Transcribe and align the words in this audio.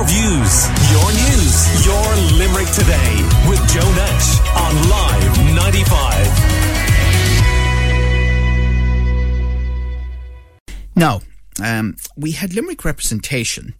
your 0.00 0.08
views, 0.08 0.64
your 0.90 1.12
news, 1.12 1.84
your 1.84 2.16
Limerick 2.38 2.68
today 2.72 3.22
with 3.46 3.60
Joe 3.68 3.92
Nash 3.92 4.40
on 4.56 4.88
Live 4.88 5.38
95. 5.54 6.26
Now, 10.96 11.20
um, 11.62 11.96
we 12.16 12.32
had 12.32 12.54
Limerick 12.54 12.82
representation 12.82 13.74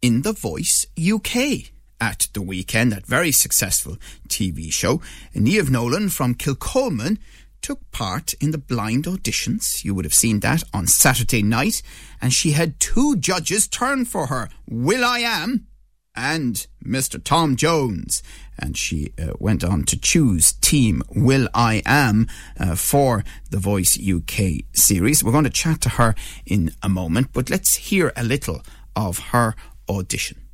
in 0.00 0.22
The 0.22 0.32
Voice 0.32 0.86
UK 0.96 1.72
at 2.00 2.28
the 2.34 2.42
weekend, 2.42 2.92
that 2.92 3.04
very 3.04 3.32
successful 3.32 3.96
TV 4.28 4.72
show. 4.72 5.02
Niamh 5.34 5.70
Nolan 5.70 6.08
from 6.08 6.36
Kilcolman 6.36 7.18
took 7.62 7.90
part 7.90 8.32
in 8.34 8.50
the 8.50 8.58
blind 8.58 9.04
auditions. 9.04 9.84
You 9.84 9.94
would 9.94 10.04
have 10.04 10.14
seen 10.14 10.40
that 10.40 10.62
on 10.72 10.86
Saturday 10.86 11.42
night. 11.42 11.82
And 12.20 12.32
she 12.32 12.52
had 12.52 12.80
two 12.80 13.16
judges 13.16 13.68
turn 13.68 14.04
for 14.04 14.26
her 14.26 14.48
Will 14.68 15.04
I 15.04 15.20
Am 15.20 15.66
and 16.14 16.66
Mr. 16.84 17.22
Tom 17.22 17.56
Jones. 17.56 18.22
And 18.58 18.76
she 18.76 19.12
uh, 19.18 19.34
went 19.38 19.62
on 19.62 19.84
to 19.84 19.98
choose 19.98 20.52
Team 20.52 21.02
Will 21.14 21.48
I 21.54 21.82
Am 21.86 22.26
uh, 22.58 22.74
for 22.74 23.24
the 23.50 23.58
Voice 23.58 23.98
UK 23.98 24.64
series. 24.74 25.22
We're 25.22 25.32
going 25.32 25.44
to 25.44 25.50
chat 25.50 25.80
to 25.82 25.90
her 25.90 26.14
in 26.44 26.72
a 26.82 26.88
moment, 26.88 27.28
but 27.32 27.50
let's 27.50 27.76
hear 27.76 28.12
a 28.16 28.24
little 28.24 28.62
of 28.96 29.18
her 29.30 29.54
audition. 29.88 30.47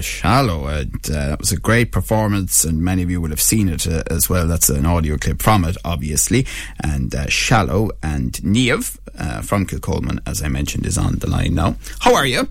Shallow. 0.00 0.66
And, 0.66 0.94
uh, 1.10 1.28
that 1.28 1.40
was 1.40 1.52
a 1.52 1.58
great 1.58 1.92
performance, 1.92 2.64
and 2.64 2.82
many 2.82 3.02
of 3.02 3.10
you 3.10 3.20
will 3.20 3.30
have 3.30 3.40
seen 3.40 3.68
it 3.68 3.86
uh, 3.86 4.02
as 4.10 4.28
well. 4.28 4.46
That's 4.46 4.68
an 4.68 4.86
audio 4.86 5.16
clip 5.16 5.42
from 5.42 5.64
it, 5.64 5.76
obviously. 5.84 6.46
And 6.82 7.14
uh, 7.14 7.28
Shallow 7.28 7.90
and 8.02 8.32
Niamh 8.32 8.98
uh, 9.18 9.42
from 9.42 9.66
Kilcolman, 9.66 10.20
as 10.26 10.42
I 10.42 10.48
mentioned, 10.48 10.86
is 10.86 10.98
on 10.98 11.18
the 11.18 11.28
line 11.28 11.54
now. 11.54 11.76
How 12.00 12.14
are 12.14 12.26
you? 12.26 12.48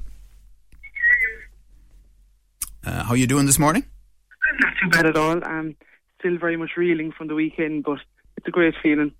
Uh, 2.86 3.04
how 3.04 3.12
are 3.12 3.18
you 3.18 3.28
doing 3.28 3.46
this 3.46 3.60
morning? 3.60 3.86
Not 4.60 4.74
too 4.82 4.90
bad 4.90 5.06
at 5.06 5.18
all. 5.18 5.44
I'm 5.44 5.76
still 6.20 6.38
very 6.38 6.58
much 6.58 6.72
reeling 6.78 7.12
from 7.12 7.28
the 7.28 7.36
weekend, 7.36 7.84
but 7.84 8.00
it's 8.38 8.48
a 8.48 8.52
great 8.52 8.76
feeling. 8.84 9.14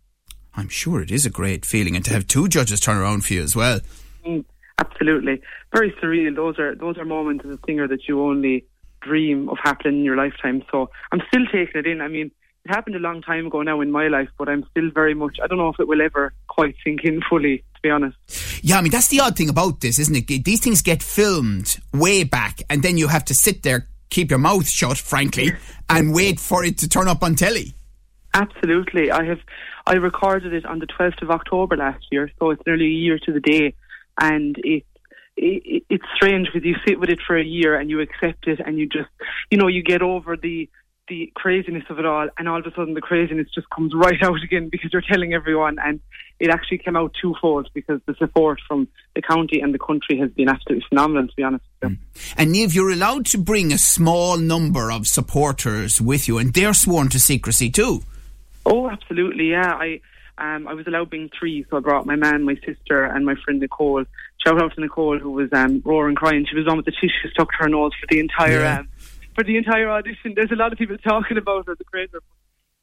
I'm 0.56 0.70
sure 0.70 1.02
it 1.02 1.12
is 1.12 1.26
a 1.26 1.30
great 1.30 1.66
feeling, 1.66 1.96
and 1.96 2.06
to 2.06 2.14
have 2.14 2.28
two 2.28 2.48
judges 2.48 2.80
turn 2.80 2.98
around 2.98 3.26
for 3.26 3.34
you 3.34 3.42
as 3.42 3.56
well. 3.56 3.80
Mm. 4.26 4.46
Absolutely, 4.80 5.42
very 5.74 5.92
surreal. 6.02 6.36
Those 6.36 6.58
are 6.60 6.76
those 6.76 6.98
are 6.98 7.06
moments 7.06 7.46
as 7.46 7.52
a 7.52 7.60
singer 7.66 7.88
that 7.88 8.08
you 8.08 8.24
only 8.24 8.66
dream 9.02 9.50
of 9.50 9.58
happening 9.62 10.00
in 10.00 10.06
your 10.06 10.18
lifetime. 10.18 10.64
So 10.72 10.90
I'm 11.12 11.22
still 11.28 11.46
taking 11.46 11.80
it 11.82 11.88
in. 11.88 12.02
I 12.02 12.08
mean, 12.08 12.32
it 12.66 12.72
happened 12.72 12.96
a 12.96 13.00
long 13.00 13.22
time 13.22 13.48
ago 13.48 13.62
now 13.62 13.82
in 13.82 13.92
my 13.92 14.08
life, 14.08 14.30
but 14.38 14.50
I'm 14.50 14.66
still 14.72 14.90
very 14.90 15.14
much. 15.14 15.38
I 15.44 15.48
don't 15.48 15.58
know 15.58 15.70
if 15.70 15.80
it 15.80 15.88
will 15.88 16.02
ever 16.02 16.34
quite 16.48 16.76
sink 16.84 17.02
in 17.04 17.22
fully. 17.30 17.58
To 17.58 17.82
be 17.82 17.90
honest. 17.90 18.18
Yeah, 18.64 18.78
I 18.78 18.82
mean 18.82 18.92
that's 18.92 19.10
the 19.10 19.20
odd 19.20 19.36
thing 19.36 19.50
about 19.50 19.82
this, 19.82 20.00
isn't 20.00 20.16
it? 20.16 20.44
These 20.44 20.62
things 20.62 20.82
get 20.82 21.04
filmed 21.04 21.80
way 21.94 22.24
back, 22.24 22.62
and 22.70 22.82
then 22.82 22.98
you 22.98 23.10
have 23.10 23.26
to 23.26 23.34
sit 23.36 23.64
there, 23.64 23.88
keep 24.10 24.32
your 24.32 24.40
mouth 24.40 24.68
shut, 24.68 24.98
frankly, 24.98 25.52
and 25.90 26.14
wait 26.14 26.40
for 26.40 26.64
it 26.64 26.78
to 26.80 26.90
turn 26.90 27.08
up 27.08 27.22
on 27.22 27.36
telly. 27.36 27.76
Absolutely, 28.34 29.12
I 29.12 29.24
have. 29.26 29.40
I 29.86 29.96
recorded 29.96 30.54
it 30.54 30.66
on 30.66 30.80
the 30.80 30.88
12th 30.88 31.22
of 31.22 31.30
October 31.30 31.76
last 31.76 32.06
year, 32.10 32.32
so 32.40 32.52
it's 32.52 32.62
nearly 32.66 32.86
a 32.86 32.90
year 32.90 33.20
to 33.20 33.34
the 33.34 33.42
day 33.42 33.76
and 34.20 34.58
it, 34.60 34.84
it 35.36 35.84
it's 35.90 36.06
strange 36.16 36.48
because 36.52 36.66
you 36.66 36.76
sit 36.86 37.00
with 37.00 37.10
it 37.10 37.20
for 37.26 37.38
a 37.38 37.44
year 37.44 37.76
and 37.76 37.90
you 37.90 38.00
accept 38.00 38.48
it 38.48 38.60
and 38.66 38.78
you 38.78 38.88
just 38.88 39.10
you 39.50 39.58
know 39.58 39.68
you 39.68 39.84
get 39.84 40.02
over 40.02 40.38
the 40.38 40.70
the 41.10 41.30
craziness 41.36 41.84
of 41.90 42.00
it 42.00 42.06
all 42.06 42.30
and 42.38 42.48
all 42.48 42.60
of 42.60 42.66
a 42.66 42.72
sudden 42.76 42.94
the 42.94 43.02
craziness 43.02 43.48
just 43.54 43.70
comes 43.70 43.94
right 43.96 44.22
out 44.24 44.42
again 44.44 44.70
because 44.70 44.92
you're 44.94 45.02
telling 45.02 45.34
everyone 45.34 45.78
and 45.84 46.00
it 46.40 46.50
actually 46.50 46.78
came 46.78 46.96
out 46.96 47.14
twofold 47.22 47.70
because 47.74 48.00
the 48.06 48.16
support 48.16 48.60
from 48.68 48.88
the 49.16 49.22
county 49.22 49.60
and 49.60 49.74
the 49.74 49.80
country 49.80 50.18
has 50.18 50.32
been 50.32 50.48
absolutely 50.48 50.86
phenomenal 50.88 51.28
to 51.28 51.34
be 51.36 51.44
honest 51.44 51.66
mm. 51.82 51.98
and 52.38 52.54
Niamh 52.54 52.74
you're 52.74 52.92
allowed 52.92 53.26
to 53.28 53.38
bring 53.38 53.74
a 53.74 53.78
small 53.78 54.38
number 54.38 54.92
of 54.92 55.08
supporters 55.08 56.00
with 56.00 56.28
you 56.28 56.38
and 56.38 56.54
they're 56.54 56.74
sworn 56.74 57.10
to 57.10 57.20
secrecy 57.20 57.70
too. 57.70 58.04
Oh 58.66 58.90
absolutely 58.90 59.50
yeah. 59.50 59.74
I 59.74 60.00
um, 60.38 60.68
I 60.68 60.74
was 60.74 60.88
allowed 60.88 61.10
being 61.10 61.30
three, 61.38 61.66
so 61.70 61.78
I 61.78 61.80
brought 61.80 62.06
my 62.06 62.16
man, 62.16 62.44
my 62.44 62.56
sister, 62.66 63.04
and 63.04 63.26
my 63.26 63.36
friend 63.44 63.60
Nicole. 63.60 64.04
Shout 64.46 64.62
out 64.62 64.74
to 64.74 64.82
Nicole, 64.82 65.20
who 65.20 65.32
was 65.32 65.50
um, 65.54 65.82
roaring, 65.86 66.16
crying. 66.16 66.46
She 66.50 66.56
was 66.56 66.68
on 66.68 66.78
with 66.78 66.86
the 66.86 66.92
tissue 66.92 67.30
stuck 67.32 67.52
to 67.52 67.58
her 67.60 67.70
nose 67.70 67.92
for 68.00 68.08
the 68.10 68.20
entire 68.20 68.62
yeah. 68.62 68.80
um, 68.80 68.90
for 69.36 69.44
the 69.44 69.58
entire 69.58 69.90
audition. 69.90 70.34
There's 70.36 70.52
a 70.52 70.56
lot 70.56 70.72
of 70.72 70.80
people 70.80 70.98
talking 70.98 71.38
about 71.38 71.68
her, 71.68 71.76
the 71.76 71.84
crazy. 71.84 72.18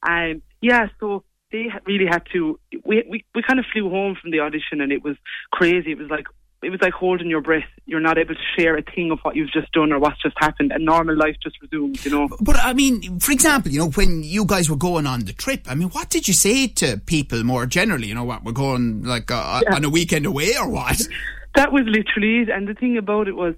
And 0.03 0.41
yeah, 0.61 0.87
so 0.99 1.23
they 1.51 1.67
really 1.85 2.05
had 2.05 2.23
to. 2.33 2.59
We, 2.85 3.03
we 3.09 3.25
we 3.35 3.43
kind 3.43 3.59
of 3.59 3.65
flew 3.71 3.89
home 3.89 4.15
from 4.19 4.31
the 4.31 4.39
audition, 4.39 4.79
and 4.81 4.91
it 4.91 5.03
was 5.03 5.17
crazy. 5.51 5.91
It 5.91 5.97
was 5.97 6.09
like 6.09 6.27
it 6.63 6.69
was 6.69 6.81
like 6.81 6.93
holding 6.93 7.27
your 7.27 7.41
breath. 7.41 7.67
You're 7.85 7.99
not 7.99 8.17
able 8.17 8.35
to 8.35 8.41
share 8.55 8.77
a 8.77 8.83
thing 8.83 9.11
of 9.11 9.19
what 9.23 9.35
you've 9.35 9.51
just 9.51 9.71
done 9.71 9.91
or 9.91 9.99
what's 9.99 10.21
just 10.21 10.35
happened, 10.39 10.71
and 10.71 10.85
normal 10.85 11.15
life 11.15 11.35
just 11.41 11.61
resumes. 11.61 12.05
You 12.05 12.11
know. 12.11 12.29
But 12.39 12.57
I 12.57 12.73
mean, 12.73 13.19
for 13.19 13.31
example, 13.31 13.71
you 13.71 13.79
know, 13.79 13.89
when 13.89 14.23
you 14.23 14.45
guys 14.45 14.69
were 14.69 14.75
going 14.75 15.07
on 15.07 15.21
the 15.21 15.33
trip, 15.33 15.65
I 15.67 15.75
mean, 15.75 15.89
what 15.89 16.09
did 16.09 16.27
you 16.27 16.33
say 16.33 16.67
to 16.67 17.01
people 17.05 17.43
more 17.43 17.65
generally? 17.65 18.07
You 18.07 18.15
know, 18.15 18.23
what 18.23 18.43
we're 18.43 18.51
going 18.51 19.03
like 19.03 19.31
uh, 19.31 19.61
yeah. 19.63 19.75
on 19.75 19.83
a 19.83 19.89
weekend 19.89 20.25
away 20.25 20.55
or 20.57 20.69
what? 20.69 21.01
that 21.55 21.71
was 21.71 21.83
literally 21.85 22.41
it. 22.41 22.49
And 22.49 22.67
the 22.67 22.75
thing 22.75 22.97
about 22.97 23.27
it 23.27 23.35
was, 23.35 23.55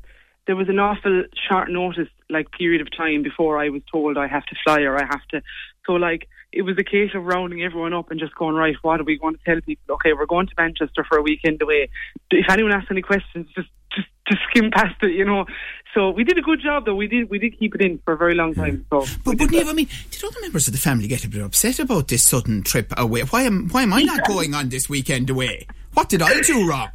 there 0.47 0.55
was 0.55 0.69
an 0.69 0.79
awful 0.79 1.23
short 1.49 1.69
notice, 1.69 2.09
like 2.29 2.51
period 2.51 2.81
of 2.81 2.87
time 2.95 3.23
before 3.23 3.57
I 3.57 3.69
was 3.69 3.81
told 3.91 4.17
I 4.17 4.27
have 4.27 4.45
to 4.45 4.55
fly 4.63 4.81
or 4.81 4.97
I 4.97 5.05
have 5.05 5.25
to. 5.31 5.41
So 5.85 5.93
like 5.93 6.29
it 6.53 6.61
was 6.61 6.77
a 6.77 6.83
case 6.83 7.09
of 7.15 7.25
rounding 7.25 7.63
everyone 7.63 7.93
up 7.93 8.11
and 8.11 8.19
just 8.19 8.35
going, 8.35 8.55
right, 8.55 8.75
what 8.83 8.99
are 8.99 9.03
we 9.03 9.17
going 9.17 9.35
to 9.35 9.43
tell 9.43 9.59
people? 9.61 9.95
Okay, 9.95 10.13
we're 10.13 10.27
going 10.27 10.45
to 10.47 10.53
Manchester 10.55 11.03
for 11.09 11.17
a 11.17 11.21
weekend 11.21 11.61
away. 11.61 11.89
If 12.29 12.45
anyone 12.49 12.71
asks 12.71 12.91
any 12.91 13.01
questions, 13.01 13.47
just 13.55 13.69
just 13.91 14.07
just 14.27 14.41
skim 14.49 14.71
past 14.71 14.95
it, 15.01 15.11
you 15.11 15.25
know. 15.25 15.45
So 15.93 16.11
we 16.11 16.23
did 16.23 16.37
a 16.37 16.41
good 16.41 16.61
job, 16.61 16.85
though. 16.85 16.95
We 16.95 17.07
did 17.07 17.29
we 17.29 17.39
did 17.39 17.57
keep 17.57 17.73
it 17.75 17.81
in 17.81 17.99
for 18.05 18.13
a 18.13 18.17
very 18.17 18.35
long 18.35 18.53
time. 18.53 18.85
So, 18.91 19.05
but 19.25 19.37
but 19.37 19.49
Niamh, 19.49 19.67
I 19.67 19.73
mean, 19.73 19.87
did 20.11 20.23
other 20.23 20.41
members 20.41 20.67
of 20.67 20.73
the 20.73 20.79
family 20.79 21.07
get 21.07 21.25
a 21.25 21.29
bit 21.29 21.41
upset 21.41 21.79
about 21.79 22.07
this 22.07 22.23
sudden 22.23 22.61
trip 22.61 22.93
away? 22.97 23.21
Why 23.21 23.43
am 23.43 23.69
why 23.69 23.81
am 23.83 23.93
I 23.93 24.03
not 24.03 24.25
going 24.27 24.53
on 24.53 24.69
this 24.69 24.87
weekend 24.87 25.29
away? 25.31 25.67
What 25.93 26.09
did 26.09 26.21
I 26.21 26.39
do 26.41 26.69
wrong? 26.69 26.89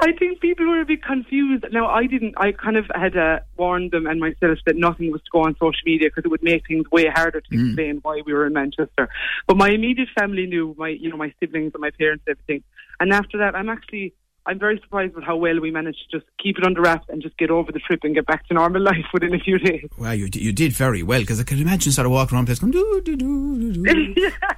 I 0.00 0.12
think 0.12 0.40
people 0.40 0.66
were 0.66 0.80
a 0.80 0.84
bit 0.84 1.02
confused. 1.02 1.64
Now, 1.72 1.86
I 1.86 2.06
didn't. 2.06 2.34
I 2.36 2.52
kind 2.52 2.76
of 2.76 2.86
had 2.94 3.16
uh, 3.16 3.40
warned 3.56 3.90
them 3.90 4.06
and 4.06 4.20
myself 4.20 4.58
that 4.66 4.76
nothing 4.76 5.10
was 5.10 5.20
to 5.22 5.30
go 5.32 5.40
on 5.40 5.54
social 5.54 5.82
media 5.84 6.08
because 6.08 6.24
it 6.24 6.28
would 6.28 6.42
make 6.42 6.66
things 6.66 6.84
way 6.90 7.06
harder 7.06 7.40
to 7.40 7.50
mm. 7.50 7.66
explain 7.66 7.98
why 8.02 8.22
we 8.24 8.32
were 8.32 8.46
in 8.46 8.52
Manchester. 8.52 9.08
But 9.46 9.56
my 9.56 9.70
immediate 9.70 10.08
family 10.18 10.46
knew 10.46 10.74
my, 10.78 10.88
you 10.88 11.10
know, 11.10 11.16
my 11.16 11.32
siblings 11.40 11.72
and 11.74 11.80
my 11.80 11.90
parents, 11.90 12.24
and 12.26 12.36
everything. 12.36 12.62
And 13.00 13.12
after 13.12 13.38
that, 13.38 13.54
I'm 13.54 13.68
actually, 13.68 14.14
I'm 14.46 14.58
very 14.58 14.78
surprised 14.80 15.14
with 15.14 15.24
how 15.24 15.36
well 15.36 15.60
we 15.60 15.70
managed 15.70 15.98
to 16.10 16.18
just 16.18 16.30
keep 16.42 16.58
it 16.58 16.64
under 16.64 16.80
wraps 16.80 17.06
and 17.08 17.20
just 17.20 17.36
get 17.36 17.50
over 17.50 17.72
the 17.72 17.80
trip 17.80 18.00
and 18.04 18.14
get 18.14 18.26
back 18.26 18.46
to 18.48 18.54
normal 18.54 18.82
life 18.92 19.06
within 19.12 19.34
a 19.34 19.38
few 19.38 19.58
days. 19.58 19.88
Well, 19.98 20.14
you 20.14 20.28
you 20.32 20.52
did 20.52 20.72
very 20.72 21.02
well 21.02 21.20
because 21.20 21.40
I 21.40 21.44
can 21.44 21.58
imagine 21.58 21.92
sort 21.92 22.06
of 22.06 22.12
walking 22.12 22.36
around 22.36 22.46
place 22.46 22.58
going 22.58 22.72
do 22.72 23.02
do 23.04 23.16
do 23.16 23.72
do. 23.72 23.94
do. 23.94 24.14
yeah. 24.20 24.52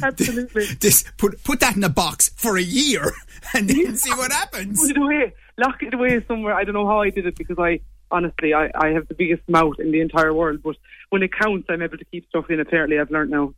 Absolutely. 0.02 0.66
This 0.80 1.04
put 1.16 1.42
put 1.44 1.60
that 1.60 1.76
in 1.76 1.84
a 1.84 1.88
box 1.88 2.30
for 2.36 2.56
a 2.56 2.62
year 2.62 3.12
and 3.54 3.68
then 3.68 3.96
see 3.96 4.10
what 4.10 4.32
happens. 4.32 4.80
Put 4.80 4.90
it 4.90 4.96
away, 4.96 5.32
lock 5.58 5.82
it 5.82 5.94
away 5.94 6.24
somewhere. 6.26 6.54
I 6.54 6.64
don't 6.64 6.74
know 6.74 6.86
how 6.86 7.00
I 7.00 7.10
did 7.10 7.26
it 7.26 7.36
because 7.36 7.58
I 7.58 7.80
honestly 8.10 8.54
I, 8.54 8.70
I 8.74 8.88
have 8.88 9.08
the 9.08 9.14
biggest 9.14 9.42
mouth 9.48 9.78
in 9.78 9.92
the 9.92 10.00
entire 10.00 10.32
world, 10.34 10.62
but 10.62 10.76
when 11.10 11.22
it 11.22 11.32
counts, 11.32 11.66
I'm 11.68 11.82
able 11.82 11.98
to 11.98 12.04
keep 12.04 12.28
stuff 12.28 12.50
in. 12.50 12.60
Apparently, 12.60 12.98
I've 12.98 13.10
learned 13.10 13.30
now. 13.30 13.54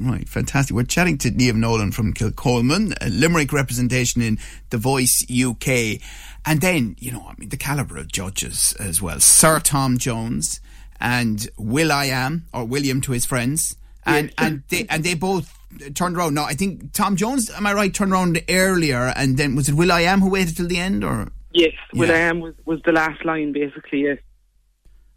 right, 0.00 0.28
fantastic. 0.28 0.76
We're 0.76 0.84
chatting 0.84 1.18
to 1.18 1.30
Niamh 1.30 1.56
Nolan 1.56 1.92
from 1.92 2.12
Kilcolman, 2.12 2.94
Limerick 3.08 3.52
representation 3.52 4.20
in 4.22 4.38
The 4.68 4.78
Voice 4.78 5.24
UK, 5.30 6.00
and 6.44 6.60
then 6.60 6.96
you 6.98 7.10
know, 7.10 7.26
I 7.26 7.34
mean, 7.38 7.48
the 7.48 7.56
caliber 7.56 7.96
of 7.96 8.08
judges 8.08 8.74
as 8.78 9.00
well. 9.00 9.20
Sir 9.20 9.60
Tom 9.60 9.98
Jones 9.98 10.60
and 11.00 11.48
Will 11.58 11.90
I 11.90 12.06
Am 12.06 12.46
or 12.52 12.64
William 12.64 13.00
to 13.02 13.12
his 13.12 13.24
friends 13.24 13.76
and 14.06 14.32
and 14.38 14.62
they 14.68 14.86
and 14.88 15.04
they 15.04 15.14
both 15.14 15.56
turned 15.94 16.16
around. 16.16 16.34
Now 16.34 16.44
I 16.44 16.54
think 16.54 16.92
Tom 16.92 17.16
Jones, 17.16 17.50
am 17.50 17.66
I 17.66 17.72
right, 17.74 17.92
turned 17.92 18.12
around 18.12 18.42
earlier, 18.48 19.12
and 19.16 19.36
then 19.36 19.54
was 19.56 19.68
it 19.68 19.74
Will 19.74 19.92
I 19.92 20.02
Am 20.02 20.20
who 20.20 20.30
waited 20.30 20.56
till 20.56 20.68
the 20.68 20.78
end, 20.78 21.04
or 21.04 21.28
yes, 21.52 21.74
Will 21.94 22.10
I 22.10 22.16
Am 22.16 22.40
was 22.40 22.54
was 22.64 22.80
the 22.84 22.92
last 22.92 23.24
line 23.24 23.52
basically. 23.52 24.02
Yes. 24.02 24.18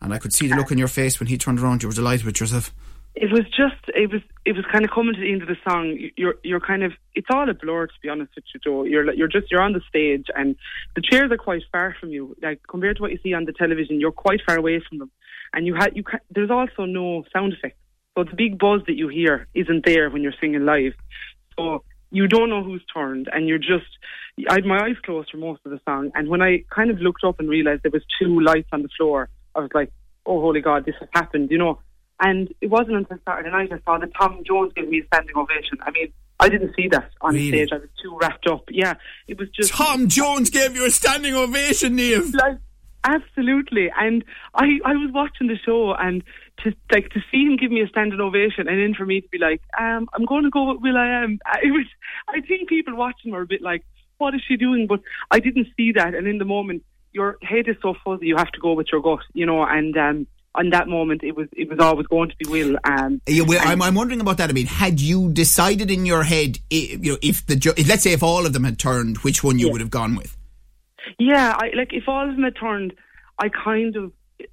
and 0.02 0.14
I 0.14 0.18
could 0.20 0.34
see 0.34 0.48
the 0.48 0.56
look 0.56 0.72
in 0.72 0.78
your 0.78 0.88
face 0.90 1.20
when 1.20 1.28
he 1.28 1.38
turned 1.38 1.60
around. 1.60 1.82
You 1.84 1.90
were 1.90 1.96
delighted 1.96 2.26
with 2.26 2.40
yourself. 2.40 2.74
It 3.16 3.32
was 3.32 3.44
just 3.56 3.82
it 3.96 4.12
was 4.12 4.22
it 4.44 4.56
was 4.56 4.66
kind 4.72 4.84
of 4.84 4.92
coming 4.92 5.14
to 5.14 5.22
the 5.22 5.32
end 5.32 5.44
of 5.44 5.48
the 5.48 5.56
song. 5.68 5.98
You're 6.18 6.36
you're 6.44 6.60
kind 6.60 6.84
of 6.84 6.94
it's 7.14 7.28
all 7.30 7.48
a 7.50 7.54
blur 7.54 7.86
to 7.86 7.94
be 8.02 8.10
honest 8.10 8.32
with 8.36 8.46
you, 8.54 8.60
Joe. 8.64 8.84
You're 8.84 9.14
you're 9.14 9.28
just 9.28 9.52
you're 9.52 9.62
on 9.62 9.74
the 9.74 9.82
stage 9.88 10.28
and 10.36 10.56
the 10.96 11.02
chairs 11.02 11.32
are 11.32 11.38
quite 11.38 11.62
far 11.72 11.96
from 12.00 12.10
you. 12.10 12.36
Like 12.42 12.62
compared 12.68 12.98
to 12.98 13.04
what 13.04 13.12
you 13.12 13.20
see 13.22 13.34
on 13.36 13.46
the 13.46 13.54
television, 13.54 14.00
you're 14.00 14.12
quite 14.12 14.42
far 14.46 14.58
away 14.58 14.82
from 14.90 14.98
them, 14.98 15.12
and 15.54 15.68
you 15.68 15.76
had 15.76 15.96
you 15.96 16.04
ca- 16.04 16.26
there's 16.32 16.50
also 16.50 16.86
no 16.86 17.24
sound 17.32 17.54
effects. 17.54 17.78
So 18.18 18.24
the 18.24 18.36
big 18.36 18.60
buzz 18.60 18.82
that 18.88 18.96
you 18.96 19.08
hear 19.08 19.48
isn't 19.54 19.86
there 19.86 20.10
when 20.10 20.22
you're 20.22 20.34
singing 20.40 20.66
live. 20.66 20.94
So 21.58 21.84
you 22.12 22.28
don't 22.28 22.50
know 22.50 22.64
who's 22.64 22.84
turned, 22.94 23.28
and 23.32 23.48
you're 23.48 23.58
just. 23.58 23.86
I 24.50 24.56
had 24.56 24.66
my 24.66 24.80
eyes 24.84 24.96
closed 25.04 25.30
for 25.32 25.38
most 25.38 25.62
of 25.66 25.72
the 25.72 25.80
song, 25.86 26.12
and 26.16 26.28
when 26.28 26.42
I 26.42 26.64
kind 26.74 26.90
of 26.92 27.00
looked 27.00 27.24
up 27.24 27.40
and 27.40 27.50
realised 27.50 27.84
there 27.84 27.92
was 27.92 28.04
two 28.20 28.40
lights 28.40 28.70
on 28.72 28.82
the 28.84 28.90
floor, 28.98 29.30
I 29.56 29.60
was 29.60 29.70
like, 29.74 29.92
"Oh, 30.26 30.40
holy 30.42 30.62
God, 30.62 30.86
this 30.86 30.96
has 31.00 31.10
happened!" 31.14 31.50
You 31.52 31.58
know. 31.58 31.80
And 32.20 32.54
it 32.62 32.70
wasn't 32.70 32.96
until 32.98 33.18
Saturday 33.28 33.50
night 33.50 33.72
I 33.74 33.80
saw 33.84 33.98
that 33.98 34.12
Tom 34.18 34.44
Jones 34.46 34.72
gave 34.76 34.88
me 34.88 35.00
a 35.00 35.06
standing 35.08 35.36
ovation. 35.36 35.80
I 35.82 35.92
mean, 35.92 36.14
I 36.40 36.48
didn't 36.48 36.74
see 36.76 36.88
that 36.90 37.10
on 37.22 37.34
Really? 37.34 37.50
stage. 37.50 37.70
I 37.74 37.78
was 37.78 37.90
too 38.02 38.16
wrapped 38.22 38.48
up. 38.48 38.66
Yeah, 38.70 38.94
it 39.28 39.38
was 39.40 39.50
just 39.50 39.74
Tom 39.74 40.08
Jones 40.08 40.50
gave 40.52 40.76
you 40.76 40.86
a 40.86 40.92
standing 40.92 41.34
ovation, 41.34 41.98
Niamh. 41.98 42.34
like 42.36 42.60
absolutely 43.06 43.92
and 44.00 44.24
i 44.56 44.64
i 44.86 44.94
was 44.94 45.12
watching 45.14 45.48
the 45.48 45.58
show 45.66 45.94
and 45.94 46.24
to 46.64 46.74
like 46.92 47.10
to 47.12 47.20
see 47.32 47.44
him 47.46 47.56
give 47.58 47.72
me 47.72 47.82
a 47.82 47.88
standing 47.88 48.20
ovation 48.20 48.68
and 48.68 48.80
then 48.82 48.94
for 48.94 49.06
me 49.06 49.22
to 49.22 49.28
be 49.30 49.38
like 49.38 49.62
um 49.80 50.08
i'm 50.14 50.26
going 50.26 50.44
to 50.44 50.50
go 50.50 50.72
with 50.72 50.82
will 50.82 50.98
i 50.98 51.08
am 51.24 51.40
it 51.64 51.72
was 51.72 51.86
i 52.30 52.42
think 52.42 52.68
people 52.70 52.96
watching 52.96 53.32
were 53.32 53.42
a 53.42 53.48
bit 53.48 53.62
like 53.62 53.84
what 54.18 54.34
is 54.34 54.42
she 54.48 54.56
doing 54.58 54.88
but 54.88 55.00
i 55.32 55.40
didn't 55.40 55.68
see 55.78 55.92
that 55.92 56.14
and 56.16 56.28
in 56.28 56.38
the 56.38 56.46
moment 56.46 56.84
your 57.12 57.38
head 57.42 57.68
is 57.68 57.76
so 57.82 57.94
fuzzy 58.04 58.28
you 58.28 58.36
have 58.38 58.52
to 58.52 58.60
go 58.60 58.74
with 58.74 58.88
your 58.92 59.02
gut 59.02 59.20
you 59.34 59.46
know 59.46 59.64
and 59.64 59.98
um 59.98 60.26
on 60.56 60.70
that 60.70 60.88
moment 60.88 61.24
it 61.24 61.36
was 61.36 61.48
it 61.54 61.68
was 61.70 61.80
always 61.80 62.06
going 62.08 62.30
to 62.30 62.36
be 62.38 62.48
will 62.50 62.78
um 62.86 63.20
Yeah, 63.28 63.44
well, 63.44 63.60
I'm, 63.64 63.82
I'm 63.82 63.96
wondering 63.96 64.22
about 64.22 64.38
that. 64.38 64.52
I 64.52 64.54
mean, 64.54 64.68
had 64.68 65.02
you 65.02 65.32
decided 65.32 65.90
in 65.90 66.06
your 66.06 66.22
head, 66.24 66.60
i- 66.72 66.90
you 67.02 67.14
know, 67.14 67.18
if 67.24 67.44
the 67.48 67.56
ju- 67.56 67.74
let's 67.88 68.04
say 68.04 68.14
if 68.14 68.22
all 68.22 68.46
of 68.46 68.54
them 68.54 68.64
had 68.64 68.78
turned, 68.78 69.18
which 69.20 69.44
one 69.44 69.58
you 69.58 69.66
Yeah. 69.66 69.72
would 69.72 69.82
have 69.82 69.90
gone 69.90 70.14
with? 70.16 70.38
Yeah, 71.18 71.56
I 71.60 71.72
like 71.76 71.92
if 71.92 72.08
all 72.08 72.30
of 72.30 72.36
them 72.36 72.44
had 72.44 72.56
turned, 72.56 72.94
I 73.40 73.50
kind 73.50 73.96
of, 73.96 74.12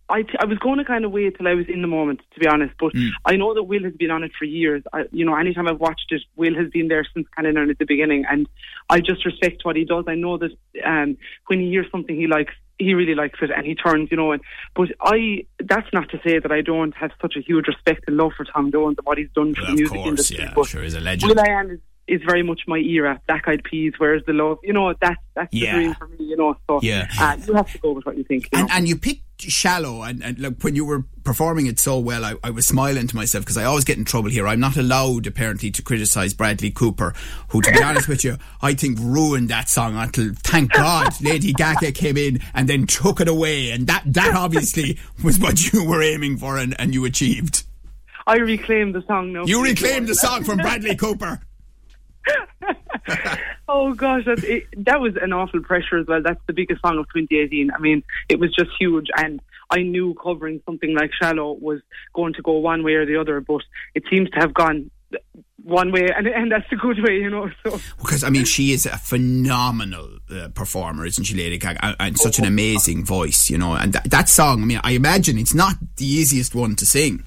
I, 0.09 0.25
I 0.39 0.45
was 0.47 0.59
going 0.59 0.79
to 0.79 0.85
kind 0.85 1.05
of 1.05 1.13
wait 1.13 1.37
till 1.37 1.47
I 1.49 1.55
was 1.55 1.67
in 1.69 1.83
the 1.83 1.89
moment, 1.89 2.21
to 2.35 2.41
be 2.41 2.47
honest. 2.47 2.75
But 2.79 2.93
I 3.25 3.37
know 3.37 3.55
that 3.55 3.63
Will 3.65 3.85
has 3.85 3.95
been 3.95 4.11
on 4.11 4.25
it 4.25 4.33
for 4.39 4.45
years. 4.45 4.83
I, 4.93 5.05
you 5.13 5.25
know, 5.25 5.37
anytime 5.37 5.69
I've 5.69 5.81
watched 5.81 6.07
it, 6.11 6.23
Will 6.37 6.55
has 6.57 6.71
been 6.71 6.89
there 6.89 7.07
since 7.15 7.27
kind 7.37 7.47
of 7.47 7.71
at 7.71 7.79
the 7.79 7.85
beginning, 7.87 8.25
and 8.31 8.49
I 8.89 9.01
just 9.01 9.25
respect 9.25 9.65
what 9.65 9.77
he 9.77 9.85
does. 9.85 10.05
I 10.09 10.15
know 10.15 10.39
that 10.39 10.51
um, 10.85 11.17
when 11.47 11.61
he 11.61 11.69
hears 11.71 11.87
something 11.93 12.17
he 12.17 12.27
likes, 12.27 12.55
he 12.79 12.95
really 12.95 13.15
likes 13.15 13.39
it, 13.43 13.51
and 13.55 13.67
he 13.67 13.75
turns, 13.75 14.09
you 14.11 14.17
know. 14.17 14.33
And 14.33 14.41
but 14.75 14.89
I, 15.01 15.45
that's 15.63 15.89
not 15.93 16.09
to 16.11 16.21
say 16.25 16.39
that 16.39 16.51
I 16.51 16.61
don't 16.63 16.95
have 16.97 17.11
such 17.21 17.35
a 17.37 17.41
huge 17.41 17.67
respect 17.69 18.05
and 18.07 18.17
love 18.17 18.33
for 18.37 18.45
Tom 18.45 18.73
Jones 18.73 18.97
and 18.99 19.07
what 19.07 19.19
he's 19.19 19.29
done 19.35 19.55
for 19.55 19.61
Well, 19.63 19.67
the 19.67 19.73
of 19.73 19.79
music 19.79 19.97
course, 19.97 20.09
industry. 20.09 20.39
yeah, 20.41 20.53
but 20.55 20.67
sure, 20.67 20.83
he's 20.83 20.95
a 20.95 21.01
legend. 21.01 21.31
Will 21.31 21.41
I 21.41 21.49
Am 21.61 21.71
is, 21.71 21.81
is 22.09 22.23
very 22.27 22.43
much 22.43 22.63
my 22.67 22.79
era. 22.79 23.21
Black 23.27 23.47
Eyed 23.47 23.63
Peas, 23.65 23.93
Where's 23.99 24.23
the 24.27 24.33
Love? 24.33 24.59
You 24.63 24.73
know, 24.73 24.95
that's 25.01 25.21
that's 25.35 25.53
Yeah. 25.53 25.73
the 25.75 25.79
dream 25.79 25.95
for 25.95 26.09
me. 26.09 26.17
You 26.25 26.37
know, 26.37 26.57
so 26.67 26.81
Yeah. 26.83 27.07
uh, 27.21 27.37
you 27.47 27.53
have 27.55 27.71
to 27.71 27.79
go 27.79 27.93
with 27.93 28.07
what 28.07 28.17
you 28.17 28.25
think. 28.25 28.49
You 28.53 28.61
And, 28.61 28.71
and 28.71 28.89
you 28.89 28.97
picked 28.97 29.25
shallow, 29.41 30.03
and, 30.03 30.23
and 30.23 30.39
look, 30.39 30.63
when 30.63 30.75
you 30.75 30.85
were 30.85 31.05
performing 31.25 31.67
it 31.67 31.79
so 31.79 31.99
well, 31.99 32.25
I, 32.25 32.35
I 32.43 32.51
was 32.51 32.67
smiling 32.67 33.07
to 33.07 33.17
myself 33.17 33.45
because 33.45 33.57
I 33.57 33.65
always 33.65 33.85
get 33.85 33.99
in 33.99 34.05
trouble 34.05 34.31
here. 34.31 34.47
I'm 34.47 34.61
not 34.61 34.77
allowed, 34.77 35.27
apparently, 35.27 35.71
to 35.73 35.83
criticise 35.83 36.35
Bradley 36.35 36.71
Cooper, 36.71 37.15
who, 37.49 37.61
to 37.63 37.73
be 37.73 37.83
honest 37.83 38.09
with 38.09 38.25
you, 38.25 38.37
I 38.63 38.75
think 38.75 38.99
ruined 39.01 39.49
that 39.49 39.69
song 39.69 39.97
until, 39.97 40.33
thank 40.35 40.73
God, 40.73 41.21
Lady 41.21 41.53
Gaga 41.53 41.93
came 41.93 42.17
in 42.17 42.41
and 42.55 42.69
then 42.69 42.87
took 42.87 43.21
it 43.21 43.29
away, 43.29 43.71
and 43.71 43.87
that 43.87 44.03
that 44.07 44.35
obviously 44.35 44.99
was 45.23 45.39
what 45.39 45.73
you 45.73 45.85
were 45.85 46.03
aiming 46.03 46.39
for, 46.39 46.57
and, 46.57 46.75
and 46.79 46.95
you 46.95 47.05
achieved. 47.05 47.65
I 48.27 48.37
reclaim 48.37 48.93
the 48.93 49.03
song 49.07 49.33
now. 49.33 49.45
You 49.45 49.63
reclaimed 49.63 50.09
the 50.09 50.15
song 50.15 50.45
from 50.45 50.59
Bradley 50.59 50.97
Cooper. 50.97 51.41
Oh 53.73 53.95
gosh, 53.95 54.25
that, 54.25 54.43
it, 54.43 54.67
that 54.85 55.01
was 55.01 55.15
an 55.23 55.33
awful 55.33 55.63
pressure 55.63 55.99
as 55.99 56.07
well. 56.09 56.21
That's 56.21 56.41
the 56.49 56.53
biggest 56.53 56.83
song 56.83 56.99
of 56.99 57.07
2018. 57.15 57.71
I 57.71 57.79
mean, 57.79 58.03
it 58.29 58.41
was 58.41 58.53
just 58.53 58.71
huge, 58.81 59.07
and 59.17 59.41
I 59.71 59.83
knew 59.83 60.15
covering 60.15 60.61
something 60.67 60.93
like 60.93 61.13
"Shallow" 61.13 61.53
was 61.53 61.81
going 62.13 62.35
to 62.35 62.43
go 62.43 62.55
one 62.55 62.83
way 62.83 62.95
or 62.95 63.07
the 63.07 63.17
other, 63.17 63.41
but 63.41 63.63
it 63.95 64.03
seems 64.11 64.29
to 64.31 64.41
have 64.41 64.53
gone 64.53 64.91
one 65.63 65.93
way, 65.93 66.09
and 66.17 66.27
and 66.27 66.51
that's 66.51 66.69
the 66.69 66.77
good 66.77 66.99
way, 67.07 67.19
you 67.19 67.31
know. 67.31 67.49
So 67.63 67.79
Because 67.99 68.25
I 68.25 68.31
mean, 68.31 68.45
she 68.45 68.73
is 68.73 68.87
a 68.87 68.99
phenomenal 68.99 70.19
uh, 70.29 70.49
performer, 70.49 71.07
isn't 71.07 71.23
she, 71.23 71.37
Lady 71.37 71.59
Gaga? 71.59 71.85
And, 71.85 71.97
and 72.01 72.19
such 72.19 72.41
an 72.41 72.47
amazing 72.47 73.05
voice, 73.05 73.49
you 73.49 73.59
know. 73.59 73.75
And 73.75 73.93
that, 73.93 74.11
that 74.11 74.29
song, 74.29 74.63
I 74.63 74.67
mean, 74.67 74.81
I 74.83 74.93
imagine 74.93 75.39
it's 75.39 75.55
not 75.55 75.77
the 75.97 76.07
easiest 76.07 76.57
one 76.57 76.75
to 76.75 76.87
sing. 76.87 77.25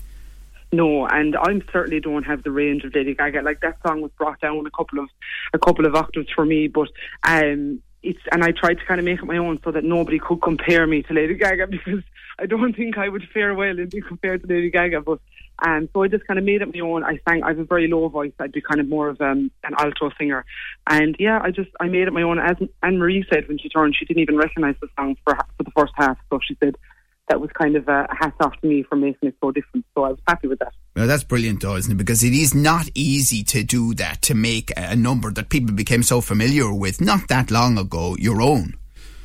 No, 0.73 1.05
and 1.05 1.35
I 1.35 1.61
certainly 1.71 1.99
don't 1.99 2.23
have 2.23 2.41
the 2.41 2.49
range 2.49 2.83
of 2.83 2.95
Lady 2.95 3.13
Gaga. 3.13 3.43
Like 3.43 3.61
that 3.61 3.77
song 3.85 4.01
was 4.01 4.09
brought 4.17 4.41
down 4.41 4.65
a 4.65 4.71
couple 4.71 4.97
of 4.97 5.07
a 5.53 5.59
couple 5.59 5.85
of 5.85 5.93
octaves 5.93 6.29
for 6.33 6.47
me, 6.47 6.67
but 6.67 6.89
um, 7.23 7.79
it's 8.01 8.19
and 8.31 8.43
I 8.43 8.53
tried 8.53 8.79
to 8.79 8.85
kind 8.87 8.99
of 8.99 9.05
make 9.05 9.19
it 9.19 9.25
my 9.25 9.37
own 9.37 9.59
so 9.63 9.69
that 9.69 9.83
nobody 9.83 10.17
could 10.17 10.41
compare 10.41 10.87
me 10.87 11.03
to 11.03 11.13
Lady 11.13 11.35
Gaga 11.35 11.67
because 11.69 12.01
I 12.39 12.47
don't 12.47 12.75
think 12.75 12.97
I 12.97 13.07
would 13.07 13.23
fare 13.31 13.53
well 13.53 13.77
in 13.77 13.87
being 13.87 14.01
compared 14.01 14.41
to 14.41 14.47
Lady 14.47 14.71
Gaga. 14.71 15.01
But 15.01 15.19
um, 15.59 15.87
so 15.93 16.01
I 16.01 16.07
just 16.07 16.25
kind 16.25 16.39
of 16.39 16.43
made 16.43 16.63
it 16.63 16.73
my 16.73 16.79
own. 16.81 17.03
I 17.03 17.19
sang. 17.29 17.43
I 17.43 17.49
have 17.49 17.59
a 17.59 17.65
very 17.65 17.87
low 17.87 18.09
voice. 18.09 18.33
I'd 18.39 18.51
be 18.51 18.61
kind 18.61 18.79
of 18.79 18.89
more 18.89 19.09
of 19.09 19.21
um, 19.21 19.51
an 19.63 19.75
alto 19.77 20.09
singer, 20.17 20.43
and 20.89 21.15
yeah, 21.19 21.39
I 21.39 21.51
just 21.51 21.69
I 21.79 21.85
made 21.85 22.07
it 22.07 22.13
my 22.13 22.23
own. 22.23 22.39
As 22.39 22.57
Anne 22.81 22.97
Marie 22.97 23.23
said 23.31 23.47
when 23.47 23.59
she 23.59 23.69
turned, 23.69 23.95
she 23.95 24.05
didn't 24.05 24.23
even 24.23 24.37
recognise 24.37 24.75
the 24.81 24.87
song 24.97 25.17
for 25.23 25.37
for 25.55 25.63
the 25.63 25.71
first 25.77 25.93
half. 25.97 26.17
So 26.31 26.39
she 26.43 26.57
said 26.59 26.77
that 27.29 27.39
was 27.39 27.49
kind 27.53 27.75
of 27.75 27.87
a 27.87 28.05
hats 28.09 28.35
off 28.41 28.53
to 28.61 28.67
me 28.67 28.83
for 28.83 28.95
making 28.95 29.29
it 29.29 29.35
so 29.41 29.51
different. 29.51 29.85
So 29.95 30.03
I 30.03 30.09
was 30.09 30.19
happy 30.27 30.47
with 30.47 30.59
that. 30.59 30.73
Well, 30.95 31.07
that's 31.07 31.23
brilliant, 31.23 31.61
though, 31.61 31.75
isn't 31.75 31.91
it? 31.91 31.95
Because 31.95 32.23
it 32.23 32.33
is 32.33 32.53
not 32.53 32.89
easy 32.93 33.43
to 33.45 33.63
do 33.63 33.93
that, 33.95 34.21
to 34.23 34.35
make 34.35 34.71
a 34.75 34.95
number 34.95 35.31
that 35.31 35.49
people 35.49 35.73
became 35.73 36.03
so 36.03 36.21
familiar 36.21 36.73
with 36.73 36.99
not 37.01 37.27
that 37.29 37.49
long 37.49 37.77
ago 37.77 38.15
your 38.19 38.41
own. 38.41 38.75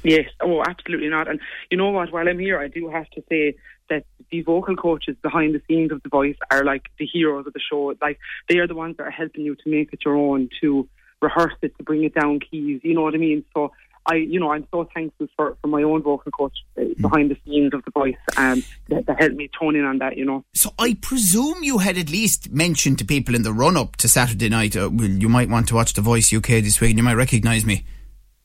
Yes, 0.04 0.30
oh, 0.40 0.62
absolutely 0.66 1.08
not. 1.08 1.28
And 1.28 1.40
you 1.70 1.76
know 1.76 1.90
what? 1.90 2.12
While 2.12 2.28
I'm 2.28 2.38
here, 2.38 2.58
I 2.58 2.68
do 2.68 2.88
have 2.88 3.10
to 3.10 3.22
say 3.28 3.56
that 3.90 4.04
the 4.30 4.42
vocal 4.42 4.76
coaches 4.76 5.16
behind 5.22 5.54
the 5.54 5.62
scenes 5.66 5.90
of 5.90 6.02
The 6.02 6.08
Voice 6.08 6.36
are 6.50 6.64
like 6.64 6.82
the 6.98 7.06
heroes 7.06 7.46
of 7.46 7.52
the 7.52 7.60
show. 7.60 7.94
Like 8.00 8.18
they 8.48 8.58
are 8.58 8.68
the 8.68 8.76
ones 8.76 8.96
that 8.98 9.06
are 9.08 9.10
helping 9.10 9.44
you 9.44 9.56
to 9.56 9.68
make 9.68 9.92
it 9.92 10.00
your 10.04 10.14
own, 10.14 10.50
to 10.60 10.88
rehearse 11.20 11.54
it, 11.62 11.76
to 11.78 11.82
bring 11.82 12.04
it 12.04 12.14
down 12.14 12.38
keys. 12.38 12.80
You 12.84 12.94
know 12.94 13.02
what 13.02 13.14
I 13.14 13.18
mean? 13.18 13.44
So. 13.54 13.72
I, 14.08 14.16
you 14.16 14.40
know, 14.40 14.50
I'm 14.50 14.66
so 14.70 14.88
thankful 14.94 15.28
for, 15.36 15.56
for 15.60 15.68
my 15.68 15.82
own 15.82 16.02
vocal 16.02 16.32
coach 16.32 16.56
uh, 16.78 16.84
behind 17.00 17.30
the 17.30 17.36
scenes 17.44 17.74
of 17.74 17.84
the 17.84 17.90
voice 17.90 18.16
um, 18.36 18.64
that, 18.88 19.06
that 19.06 19.20
helped 19.20 19.36
me 19.36 19.50
tone 19.58 19.76
in 19.76 19.84
on 19.84 19.98
that. 19.98 20.16
You 20.16 20.24
know, 20.24 20.44
So 20.54 20.70
I 20.78 20.94
presume 20.94 21.62
you 21.62 21.78
had 21.78 21.98
at 21.98 22.10
least 22.10 22.50
mentioned 22.50 22.98
to 22.98 23.04
people 23.04 23.34
in 23.34 23.42
the 23.42 23.52
run 23.52 23.76
up 23.76 23.96
to 23.96 24.08
Saturday 24.08 24.48
night, 24.48 24.76
uh, 24.76 24.88
well, 24.90 25.08
you 25.08 25.28
might 25.28 25.50
want 25.50 25.68
to 25.68 25.74
watch 25.74 25.92
The 25.92 26.00
Voice 26.00 26.32
UK 26.32 26.46
this 26.46 26.80
week 26.80 26.90
and 26.90 26.98
you 26.98 27.04
might 27.04 27.14
recognise 27.14 27.64
me. 27.66 27.84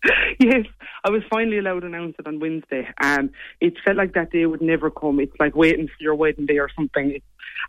yes, 0.39 0.65
I 1.05 1.09
was 1.09 1.21
finally 1.29 1.59
allowed 1.59 1.81
to 1.81 1.87
announce 1.87 2.15
it 2.19 2.27
on 2.27 2.39
Wednesday. 2.39 2.87
Um, 3.01 3.29
it 3.61 3.73
felt 3.85 3.97
like 3.97 4.13
that 4.13 4.31
day 4.31 4.45
would 4.45 4.61
never 4.61 4.89
come. 4.89 5.19
It's 5.19 5.35
like 5.39 5.55
waiting 5.55 5.87
for 5.87 5.95
your 5.99 6.15
wedding 6.15 6.45
day 6.45 6.59
or 6.59 6.69
something. 6.75 7.19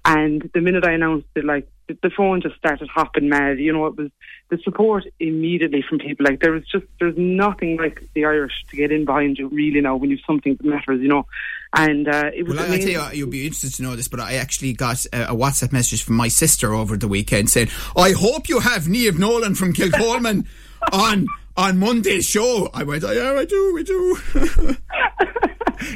And 0.05 0.51
the 0.53 0.61
minute 0.61 0.85
I 0.85 0.93
announced 0.93 1.29
it, 1.35 1.45
like 1.45 1.67
the, 1.89 2.11
phone 2.15 2.43
just 2.43 2.57
started 2.57 2.89
hopping 2.89 3.29
mad. 3.29 3.59
You 3.59 3.73
know, 3.73 3.87
it 3.87 3.97
was 3.97 4.11
the 4.51 4.59
support 4.59 5.05
immediately 5.19 5.83
from 5.89 5.99
people. 5.99 6.27
Like 6.29 6.41
there 6.41 6.53
was 6.53 6.67
just 6.67 6.85
there's 6.99 7.17
nothing 7.17 7.77
like 7.77 8.07
the 8.15 8.25
Irish 8.25 8.53
to 8.71 8.77
get 8.77 8.93
in 8.93 9.05
behind 9.05 9.39
you 9.39 9.49
really 9.49 9.81
now 9.81 9.97
when 9.97 10.11
you've 10.11 10.21
something 10.27 10.57
that 10.57 10.65
matters. 10.65 11.01
You 11.01 11.09
know, 11.09 11.27
and 11.75 12.09
uh, 12.09 12.31
it 12.35 12.47
was. 12.47 12.57
Well, 12.57 12.71
I, 12.71 12.75
I 12.75 12.79
tell 12.79 12.89
you, 12.89 13.19
you'll 13.19 13.31
be 13.31 13.47
interested 13.47 13.75
to 13.75 13.83
know 13.83 13.97
this, 13.97 14.09
but 14.09 14.21
I 14.21 14.35
actually 14.35 14.73
got 14.75 15.05
a, 15.07 15.33
a 15.33 15.35
WhatsApp 15.35 15.73
message 15.73 16.03
from 16.03 16.17
my 16.17 16.29
sister 16.29 16.75
over 16.75 16.97
the 16.97 17.09
weekend 17.09 17.51
saying, 17.51 17.69
"I 17.97 18.13
hope 18.13 18.49
you 18.49 18.61
have 18.61 18.85
Niamh 18.85 19.19
Nolan 19.19 19.55
from 19.55 19.73
Kilcolman 19.73 20.47
on 20.93 21.27
on 21.57 21.79
Monday's 21.79 22.27
show." 22.27 22.71
I 22.73 22.85
went, 22.85 23.05
"Oh, 23.05 23.11
"Yeah, 23.11 23.39
I 23.39 23.45
do, 23.45 23.75
we 23.75 23.83
do." 23.85 24.19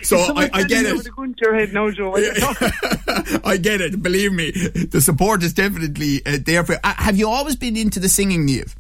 so 0.03 0.19
I, 0.37 0.51
I 0.53 0.65
get 0.65 0.85
it. 0.85 0.97
with 0.97 1.07
a 1.07 1.11
gun 1.11 1.35
to 1.35 1.41
your 1.43 1.55
head 1.55 1.73
now, 1.73 1.91
Joe. 1.91 2.15
I 3.45 3.57
get 3.57 3.81
it. 3.81 4.03
Believe 4.03 4.33
me, 4.33 4.51
the 4.51 5.01
support 5.01 5.43
is 5.43 5.53
definitely 5.53 6.23
uh, 6.25 6.39
there 6.41 6.65
for. 6.65 6.77
Uh, 6.83 6.95
have 6.97 7.17
you 7.17 7.29
always 7.29 7.57
been 7.57 7.77
into 7.77 8.01
the 8.01 8.09
singing, 8.09 8.47
Niamh? 8.47 8.75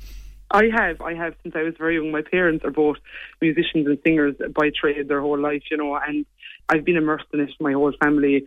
I 0.50 0.71
have, 0.75 1.00
I 1.03 1.15
have 1.15 1.35
since 1.43 1.55
I 1.55 1.62
was 1.62 1.75
very 1.77 1.97
young. 1.97 2.11
My 2.11 2.23
parents 2.23 2.65
are 2.65 2.71
both 2.71 2.97
musicians 3.41 3.87
and 3.87 3.99
singers 4.05 4.35
by 4.55 4.71
trade 4.71 5.09
their 5.09 5.21
whole 5.21 5.38
life, 5.38 5.62
you 5.71 5.77
know, 5.77 5.95
and 5.97 6.25
I've 6.69 6.85
been 6.85 6.97
immersed 6.97 7.27
in 7.35 7.41
it 7.41 7.50
my 7.61 7.73
whole 7.73 7.93
family. 8.00 8.47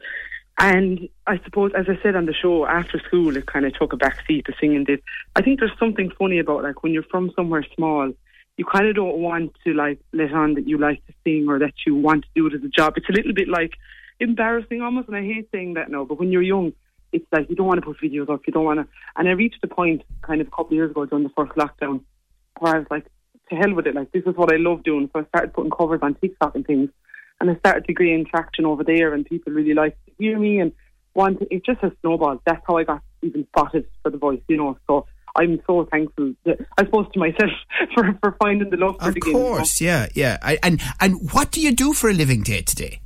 And 0.58 1.10
I 1.28 1.40
suppose, 1.44 1.72
as 1.76 1.86
I 1.90 2.02
said 2.02 2.16
on 2.16 2.26
the 2.26 2.34
show, 2.34 2.66
after 2.66 3.00
school, 3.00 3.36
it 3.36 3.46
kind 3.46 3.66
of 3.66 3.74
took 3.78 3.94
a 3.94 3.98
back 3.98 4.20
seat 4.28 4.46
to 4.46 4.54
singing 4.60 4.84
did. 4.84 5.02
I 5.36 5.42
think 5.42 5.60
there's 5.60 5.78
something 5.80 6.12
funny 6.18 6.40
about 6.40 6.64
like 6.64 6.84
when 6.84 6.94
you're 6.94 7.04
from 7.04 7.32
somewhere 7.36 7.66
small, 7.76 8.12
you 8.58 8.66
kind 8.66 8.88
of 8.88 8.96
don't 8.96 9.18
want 9.18 9.56
to 9.66 9.74
like 9.74 10.00
let 10.14 10.32
on 10.34 10.54
that 10.56 10.68
you 10.68 10.78
like 10.78 11.06
to 11.08 11.14
sing 11.24 11.48
or 11.50 11.60
that 11.60 11.74
you 11.86 11.96
want 11.96 12.24
to 12.24 12.30
do 12.36 12.48
it 12.48 12.54
as 12.54 12.64
a 12.64 12.68
job. 12.68 12.94
It's 12.98 13.10
a 13.10 13.14
little 13.14 13.34
bit 13.34 13.48
like 13.48 13.72
embarrassing 14.20 14.82
almost, 14.82 15.08
and 15.08 15.18
I 15.18 15.24
hate 15.24 15.50
saying 15.52 15.74
that 15.76 15.90
now. 15.90 16.06
But 16.06 16.20
when 16.20 16.32
you're 16.32 16.42
young, 16.42 16.74
it's 17.12 17.26
like 17.32 17.50
you 17.50 17.56
don't 17.56 17.68
want 17.68 17.80
to 17.80 17.86
put 17.86 18.00
videos 18.00 18.30
up, 18.30 18.42
you 18.46 18.54
don't 18.54 18.66
want 18.66 18.80
to. 18.80 18.88
And 19.16 19.28
I 19.28 19.32
reached 19.32 19.64
a 19.64 19.68
point 19.68 20.04
kind 20.22 20.42
of 20.42 20.48
a 20.48 20.52
couple 20.52 20.68
of 20.68 20.74
years 20.74 20.92
ago 20.92 21.06
during 21.06 21.24
the 21.24 21.34
first 21.36 21.54
lockdown 21.54 22.02
where 22.60 22.76
I 22.76 22.80
was 22.80 22.88
like, 22.92 23.06
to 23.50 23.56
hell 23.56 23.74
with 23.74 23.88
it. 23.88 23.96
Like 23.96 24.12
this 24.12 24.24
is 24.26 24.36
what 24.36 24.54
I 24.54 24.58
love 24.58 24.84
doing. 24.84 25.10
So 25.12 25.22
I 25.22 25.26
started 25.26 25.54
putting 25.54 25.72
covers 25.72 26.00
on 26.04 26.16
TikTok 26.16 26.56
and 26.56 26.66
things. 26.66 26.90
and 27.42 27.50
I 27.50 27.56
started 27.56 27.86
to 27.86 27.94
gain 27.94 28.26
traction 28.30 28.66
over 28.66 28.84
there, 28.84 29.14
and 29.14 29.26
people 29.26 29.52
really 29.52 29.74
liked 29.74 29.98
to 30.06 30.12
hear 30.20 30.38
me 30.40 30.60
and 30.60 30.72
want. 31.16 31.42
It 31.50 31.66
just 31.66 31.80
has 31.82 31.92
snowballed. 32.02 32.42
That's 32.46 32.64
how 32.68 32.78
I 32.78 32.84
got 32.84 33.02
even 33.24 33.46
spotted 33.48 33.88
for 34.04 34.12
the 34.12 34.18
voice, 34.18 34.42
you 34.48 34.58
know. 34.58 34.78
So 34.88 35.08
I'm 35.36 35.62
so 35.66 35.88
thankful, 35.92 36.34
that, 36.46 36.60
I 36.78 36.84
suppose, 36.86 37.08
to 37.14 37.20
myself 37.20 37.52
for, 37.96 38.18
for 38.22 38.36
finding 38.42 38.70
the 38.70 38.78
love 38.78 38.98
for 39.00 39.10
of 39.10 39.14
the 39.14 39.20
game. 39.22 39.36
Of 39.36 39.42
course, 39.42 39.82
yeah, 39.82 40.08
yeah. 40.14 40.38
I, 40.42 40.60
and 40.64 40.82
and 41.00 41.32
what 41.32 41.52
do 41.52 41.62
you 41.62 41.74
do 41.74 41.94
for 41.94 42.10
a 42.10 42.14
living 42.14 42.42
day 42.42 42.62
to 42.62 42.76
day? 42.76 43.02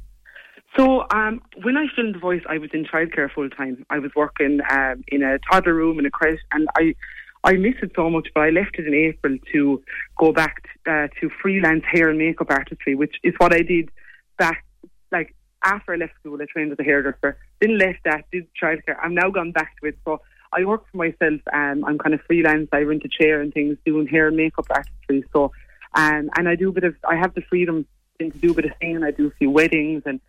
So 0.77 1.05
um, 1.12 1.41
when 1.63 1.77
I 1.77 1.86
filmed 1.96 2.15
The 2.15 2.20
Voice, 2.20 2.41
I 2.50 2.58
was 2.58 2.70
in 2.74 2.86
childcare 2.86 3.32
full 3.32 3.50
time. 3.50 3.86
I 3.89 4.00
was 4.00 4.12
working 4.15 4.60
um, 4.70 5.03
in 5.08 5.24
a 5.24 5.39
toddler 5.50 5.74
room 5.74 6.00
in 6.00 6.05
a 6.05 6.12
creche, 6.12 6.41
and 6.51 6.67
I 6.77 6.96
I 7.44 7.53
miss 7.53 7.75
it 7.82 7.91
so 7.96 8.10
much. 8.10 8.27
But 8.34 8.41
I 8.41 8.50
left 8.50 8.77
it 8.77 8.88
in 8.88 8.94
April 8.94 9.38
to 9.53 9.82
go 10.17 10.34
back 10.34 10.63
t- 10.63 10.91
uh, 10.91 11.08
to 11.22 11.29
freelance 11.41 11.84
hair 11.89 12.10
and 12.10 12.17
makeup 12.17 12.48
artistry, 12.50 12.96
which 12.96 13.15
is 13.24 13.34
what 13.38 13.53
I 13.53 13.62
did 13.62 13.89
back 14.38 14.65
like 15.12 15.34
after 15.63 15.94
I 15.94 15.98
left 15.98 16.13
school. 16.20 16.38
I 16.41 16.46
trained 16.51 16.74
as 16.74 16.79
a 16.79 16.84
hairdresser, 16.84 17.38
then 17.62 17.77
left 17.77 18.00
that, 18.03 18.25
did 18.32 18.48
childcare. 18.62 18.98
I'm 19.01 19.15
now 19.15 19.29
gone 19.29 19.51
back 19.51 19.79
to 19.82 19.88
it. 19.88 19.98
So 20.03 20.20
I 20.54 20.64
work 20.66 20.84
for 20.92 20.98
myself. 20.98 21.42
Um, 21.54 21.84
I'm 21.86 21.98
kind 21.98 22.14
of 22.14 22.22
freelance. 22.22 22.70
I 22.72 22.80
rent 22.80 23.04
a 23.06 23.10
chair 23.10 23.42
and 23.42 23.54
things, 23.54 23.78
doing 23.86 24.08
hair 24.08 24.28
and 24.28 24.38
makeup 24.38 24.66
artistry. 24.70 25.24
So, 25.34 25.52
um, 25.94 26.30
and 26.38 26.48
I 26.48 26.56
do 26.56 26.70
a 26.70 26.72
bit 26.72 26.84
of. 26.84 26.96
I 27.08 27.16
have 27.16 27.34
the 27.34 27.42
freedom 27.42 27.86
to 28.20 28.30
do 28.30 28.52
a 28.52 28.54
bit 28.54 28.66
of 28.66 28.72
singing. 28.80 29.04
I 29.04 29.12
do 29.12 29.28
a 29.28 29.32
few 29.32 29.50
weddings 29.50 30.04
and 30.06 30.20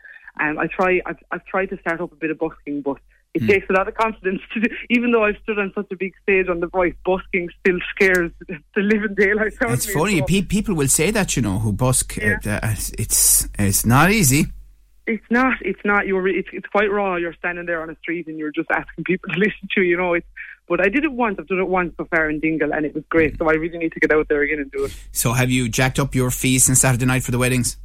um, 0.40 0.58
I 0.58 0.66
try. 0.66 1.00
I've, 1.06 1.18
I've 1.30 1.44
tried 1.46 1.66
to 1.70 1.78
start 1.80 2.00
up 2.00 2.12
a 2.12 2.16
bit 2.16 2.30
of 2.30 2.38
busking, 2.38 2.82
but 2.82 2.98
it 3.34 3.42
Hmm. 3.42 3.48
takes 3.48 3.68
a 3.68 3.74
lot 3.74 3.86
of 3.86 3.94
confidence 3.94 4.40
to 4.54 4.60
do. 4.60 4.68
Even 4.90 5.10
though 5.12 5.24
I've 5.24 5.36
stood 5.42 5.58
on 5.58 5.70
such 5.74 5.88
a 5.92 5.96
big 5.96 6.14
stage 6.22 6.48
on 6.48 6.60
The 6.60 6.68
Voice, 6.68 6.94
busking 7.04 7.50
still 7.60 7.78
scares 7.94 8.30
the 8.48 8.80
living 8.80 9.14
daylight 9.14 9.52
out 9.60 9.62
of 9.62 9.68
me. 9.68 9.74
It's 9.74 9.92
funny. 9.92 10.18
So 10.20 10.24
Pe- 10.24 10.42
people 10.42 10.74
will 10.74 10.88
say 10.88 11.10
that, 11.10 11.36
you 11.36 11.42
know, 11.42 11.58
who 11.58 11.72
busk. 11.72 12.16
Yeah. 12.16 12.38
Uh, 12.46 12.74
it's 12.98 13.46
it's 13.58 13.84
not 13.84 14.10
easy. 14.10 14.46
It's 15.06 15.24
not. 15.30 15.54
It's 15.60 15.80
not. 15.84 16.06
You're. 16.06 16.28
It's, 16.28 16.48
it's 16.52 16.66
quite 16.66 16.90
raw. 16.90 17.16
You're 17.16 17.34
standing 17.34 17.66
there 17.66 17.82
on 17.82 17.90
a 17.90 17.96
street 17.96 18.26
and 18.26 18.38
you're 18.38 18.52
just 18.52 18.70
asking 18.70 19.04
people 19.04 19.30
to 19.32 19.38
listen 19.38 19.68
to 19.74 19.82
you. 19.82 19.90
You 19.90 19.96
know. 19.96 20.14
It's. 20.14 20.26
But 20.68 20.80
I 20.80 20.88
did 20.88 21.04
it 21.04 21.12
once. 21.12 21.36
I've 21.38 21.46
done 21.46 21.60
it 21.60 21.68
once 21.68 21.94
far 22.10 22.28
in 22.28 22.40
Dingle, 22.40 22.72
and 22.72 22.84
it 22.84 22.92
was 22.92 23.04
great. 23.08 23.38
So 23.38 23.48
I 23.48 23.52
really 23.52 23.78
need 23.78 23.92
to 23.92 24.00
get 24.00 24.10
out 24.10 24.26
there 24.28 24.42
again 24.42 24.58
and 24.58 24.70
do 24.72 24.84
it. 24.84 24.96
So, 25.12 25.32
have 25.32 25.48
you 25.48 25.68
jacked 25.68 26.00
up 26.00 26.14
your 26.14 26.32
fees 26.32 26.64
since 26.64 26.80
Saturday 26.80 27.06
night 27.06 27.22
for 27.22 27.30
the 27.30 27.38
weddings? 27.38 27.76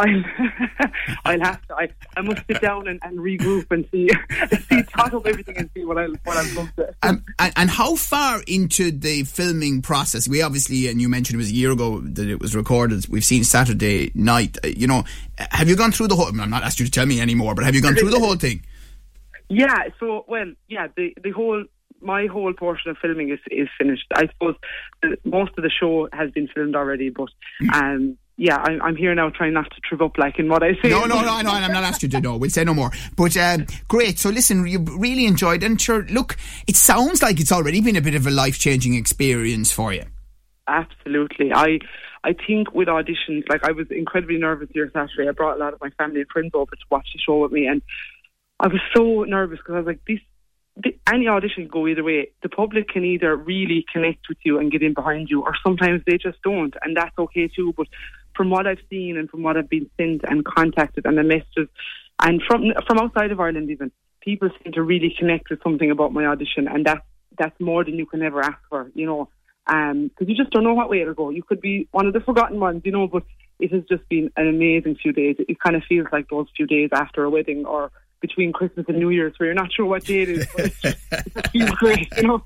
I'll, 0.00 0.24
I'll 1.24 1.40
have 1.40 1.66
to. 1.68 1.74
I, 1.74 1.88
I 2.16 2.20
must 2.22 2.42
sit 2.46 2.60
down 2.60 2.88
and, 2.88 2.98
and 3.02 3.18
regroup 3.18 3.66
and 3.70 3.86
see, 3.90 4.08
see, 4.68 4.82
tot 4.84 5.12
up 5.14 5.26
everything 5.26 5.56
and 5.58 5.70
see 5.74 5.84
what 5.84 5.98
I 5.98 6.06
what 6.24 6.36
I've 6.36 6.52
looked 6.54 6.78
at. 6.78 6.94
Um, 7.02 7.24
and, 7.38 7.52
and 7.56 7.70
how 7.70 7.96
far 7.96 8.40
into 8.46 8.90
the 8.90 9.24
filming 9.24 9.82
process? 9.82 10.28
We 10.28 10.42
obviously, 10.42 10.88
and 10.88 11.00
you 11.00 11.08
mentioned 11.08 11.34
it 11.36 11.42
was 11.44 11.50
a 11.50 11.54
year 11.54 11.72
ago 11.72 12.00
that 12.00 12.28
it 12.28 12.40
was 12.40 12.56
recorded. 12.56 13.06
We've 13.08 13.24
seen 13.24 13.44
Saturday 13.44 14.10
night. 14.14 14.56
uh, 14.64 14.68
You 14.68 14.86
know, 14.86 15.04
have 15.38 15.68
you 15.68 15.76
gone 15.76 15.92
through 15.92 16.08
the 16.08 16.16
whole? 16.16 16.26
I'm 16.28 16.50
not 16.50 16.62
asking 16.62 16.86
you 16.86 16.90
to 16.90 16.92
tell 16.98 17.06
me 17.06 17.20
anymore, 17.20 17.54
but 17.54 17.64
have 17.64 17.74
you 17.74 17.82
gone 17.82 17.94
through 17.94 18.10
the 18.10 18.20
whole 18.20 18.36
thing? 18.36 18.64
Yeah. 19.48 19.88
So 19.98 20.24
well, 20.28 20.52
yeah. 20.68 20.88
The 20.96 21.14
the 21.22 21.30
whole 21.30 21.64
my 22.02 22.26
whole 22.26 22.52
portion 22.54 22.90
of 22.90 22.96
filming 23.02 23.30
is 23.30 23.40
is 23.50 23.68
finished. 23.78 24.06
I 24.14 24.26
suppose 24.28 24.54
the, 25.02 25.16
most 25.24 25.52
of 25.58 25.64
the 25.64 25.70
show 25.70 26.08
has 26.12 26.30
been 26.30 26.48
filmed 26.48 26.74
already, 26.76 27.10
but 27.10 27.28
Mm. 27.62 27.74
um. 27.74 28.16
Yeah, 28.42 28.56
I'm, 28.56 28.80
I'm 28.80 28.96
here 28.96 29.14
now 29.14 29.28
trying 29.28 29.52
not 29.52 29.70
to 29.70 29.80
trip 29.82 30.00
up 30.00 30.16
like 30.16 30.38
in 30.38 30.48
what 30.48 30.62
I 30.62 30.72
say. 30.80 30.88
No, 30.88 31.04
no, 31.04 31.20
no, 31.20 31.36
and 31.36 31.46
I'm 31.46 31.72
not 31.72 31.84
asking 31.84 32.08
you 32.08 32.16
to 32.16 32.20
know. 32.22 32.38
We'll 32.38 32.48
say 32.48 32.64
no 32.64 32.72
more. 32.72 32.90
But 33.14 33.36
um, 33.36 33.66
great. 33.86 34.18
So 34.18 34.30
listen, 34.30 34.66
you 34.66 34.78
really 34.78 35.26
enjoyed, 35.26 35.62
and 35.62 35.78
sure, 35.78 36.04
look, 36.04 36.38
it 36.66 36.74
sounds 36.74 37.22
like 37.22 37.38
it's 37.38 37.52
already 37.52 37.82
been 37.82 37.96
a 37.96 38.00
bit 38.00 38.14
of 38.14 38.26
a 38.26 38.30
life 38.30 38.58
changing 38.58 38.94
experience 38.94 39.70
for 39.70 39.92
you. 39.92 40.04
Absolutely. 40.66 41.52
I 41.52 41.80
I 42.24 42.32
think 42.32 42.72
with 42.72 42.88
auditions, 42.88 43.46
like 43.50 43.62
I 43.62 43.72
was 43.72 43.88
incredibly 43.90 44.38
nervous 44.38 44.70
here 44.72 44.90
Saturday. 44.90 45.28
I 45.28 45.32
brought 45.32 45.56
a 45.56 45.60
lot 45.60 45.74
of 45.74 45.80
my 45.82 45.90
family 45.98 46.22
and 46.22 46.30
friends 46.30 46.52
over 46.54 46.70
to 46.70 46.84
watch 46.90 47.08
the 47.12 47.20
show 47.20 47.40
with 47.40 47.52
me, 47.52 47.66
and 47.66 47.82
I 48.58 48.68
was 48.68 48.80
so 48.96 49.24
nervous 49.24 49.58
because 49.58 49.74
I 49.74 49.78
was 49.80 49.86
like, 49.86 50.00
this. 50.08 50.20
Any 51.12 51.28
audition 51.28 51.64
can 51.64 51.68
go 51.68 51.86
either 51.88 52.04
way. 52.04 52.30
The 52.42 52.48
public 52.48 52.88
can 52.88 53.04
either 53.04 53.36
really 53.36 53.84
connect 53.92 54.28
with 54.30 54.38
you 54.44 54.58
and 54.58 54.72
get 54.72 54.82
in 54.82 54.94
behind 54.94 55.28
you, 55.28 55.42
or 55.42 55.54
sometimes 55.62 56.00
they 56.06 56.16
just 56.16 56.40
don't, 56.42 56.74
and 56.80 56.96
that's 56.96 57.18
okay 57.18 57.48
too. 57.48 57.74
But 57.76 57.88
from 58.40 58.48
what 58.48 58.66
I've 58.66 58.80
seen 58.88 59.18
and 59.18 59.28
from 59.28 59.42
what 59.42 59.58
I've 59.58 59.68
been 59.68 59.90
sent 59.98 60.22
and 60.26 60.42
contacted 60.42 61.04
and 61.04 61.18
the 61.18 61.22
messages, 61.22 61.68
and 62.22 62.40
from 62.48 62.72
from 62.86 62.96
outside 62.98 63.32
of 63.32 63.38
Ireland 63.38 63.70
even, 63.70 63.92
people 64.22 64.48
seem 64.62 64.72
to 64.72 64.82
really 64.82 65.14
connect 65.18 65.50
with 65.50 65.62
something 65.62 65.90
about 65.90 66.14
my 66.14 66.24
audition, 66.24 66.66
and 66.66 66.86
that's 66.86 67.04
that's 67.38 67.60
more 67.60 67.84
than 67.84 67.96
you 67.96 68.06
can 68.06 68.22
ever 68.22 68.40
ask 68.40 68.56
for, 68.70 68.90
you 68.94 69.04
know. 69.04 69.28
Because 69.66 70.26
you 70.26 70.34
just 70.34 70.52
don't 70.52 70.64
know 70.64 70.72
what 70.72 70.88
way 70.88 71.02
it'll 71.02 71.12
go. 71.12 71.28
You 71.28 71.42
could 71.42 71.60
be 71.60 71.86
one 71.90 72.06
of 72.06 72.14
the 72.14 72.20
forgotten 72.20 72.58
ones, 72.58 72.80
you 72.86 72.92
know. 72.92 73.06
But 73.08 73.24
it 73.58 73.74
has 73.74 73.82
just 73.90 74.08
been 74.08 74.30
an 74.38 74.48
amazing 74.48 74.96
few 75.02 75.12
days. 75.12 75.36
It 75.38 75.60
kind 75.60 75.76
of 75.76 75.82
feels 75.86 76.06
like 76.10 76.30
those 76.30 76.46
few 76.56 76.66
days 76.66 76.88
after 76.94 77.22
a 77.24 77.28
wedding 77.28 77.66
or 77.66 77.92
between 78.22 78.54
Christmas 78.54 78.86
and 78.88 78.98
New 78.98 79.10
Year's, 79.10 79.34
where 79.36 79.48
you're 79.48 79.54
not 79.54 79.70
sure 79.70 79.84
what 79.84 80.04
day 80.04 80.22
it 80.22 80.30
is. 80.30 80.46
But 80.56 80.64
it's 80.64 80.80
just, 80.80 80.98
it 81.12 81.50
feels 81.50 81.70
great, 81.78 82.08
you 82.16 82.22
know. 82.22 82.42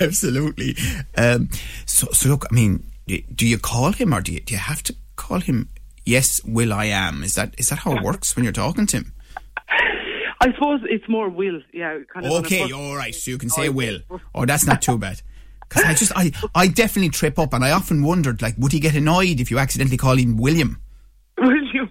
Absolutely. 0.00 0.74
Um, 1.16 1.50
so, 1.86 2.08
so 2.10 2.30
look, 2.30 2.46
I 2.50 2.54
mean, 2.54 2.87
do 3.34 3.46
you 3.46 3.58
call 3.58 3.92
him, 3.92 4.12
or 4.14 4.20
do 4.20 4.32
you, 4.32 4.40
do 4.40 4.54
you 4.54 4.60
have 4.60 4.82
to 4.84 4.94
call 5.16 5.40
him? 5.40 5.68
Yes, 6.04 6.40
Will 6.44 6.72
I 6.72 6.86
am. 6.86 7.22
Is 7.22 7.34
that 7.34 7.54
is 7.58 7.68
that 7.68 7.80
how 7.80 7.96
it 7.96 8.02
works 8.02 8.34
when 8.34 8.44
you're 8.44 8.52
talking 8.52 8.86
to 8.86 8.96
him? 8.98 9.12
I 10.40 10.52
suppose 10.54 10.80
it's 10.84 11.08
more 11.08 11.28
will, 11.28 11.60
yeah. 11.72 11.98
Kind 12.12 12.26
of 12.26 12.32
Okay, 12.44 12.70
all 12.72 12.94
right. 12.96 13.14
So 13.14 13.30
you 13.30 13.38
can 13.38 13.50
say 13.50 13.68
Oh, 13.68 13.72
Will. 13.72 13.98
Oh, 14.34 14.46
that's 14.46 14.66
not 14.66 14.80
too 14.82 14.96
bad. 14.96 15.20
Because 15.68 15.84
I 15.84 15.94
just, 15.94 16.12
I, 16.16 16.32
I 16.54 16.68
definitely 16.68 17.10
trip 17.10 17.38
up, 17.38 17.52
and 17.52 17.62
I 17.64 17.72
often 17.72 18.02
wondered, 18.02 18.40
like, 18.40 18.54
would 18.56 18.72
he 18.72 18.80
get 18.80 18.94
annoyed 18.94 19.38
if 19.40 19.50
you 19.50 19.58
accidentally 19.58 19.98
call 19.98 20.16
him 20.16 20.38
William? 20.38 20.80
Will 21.38 21.62
you? 21.74 21.88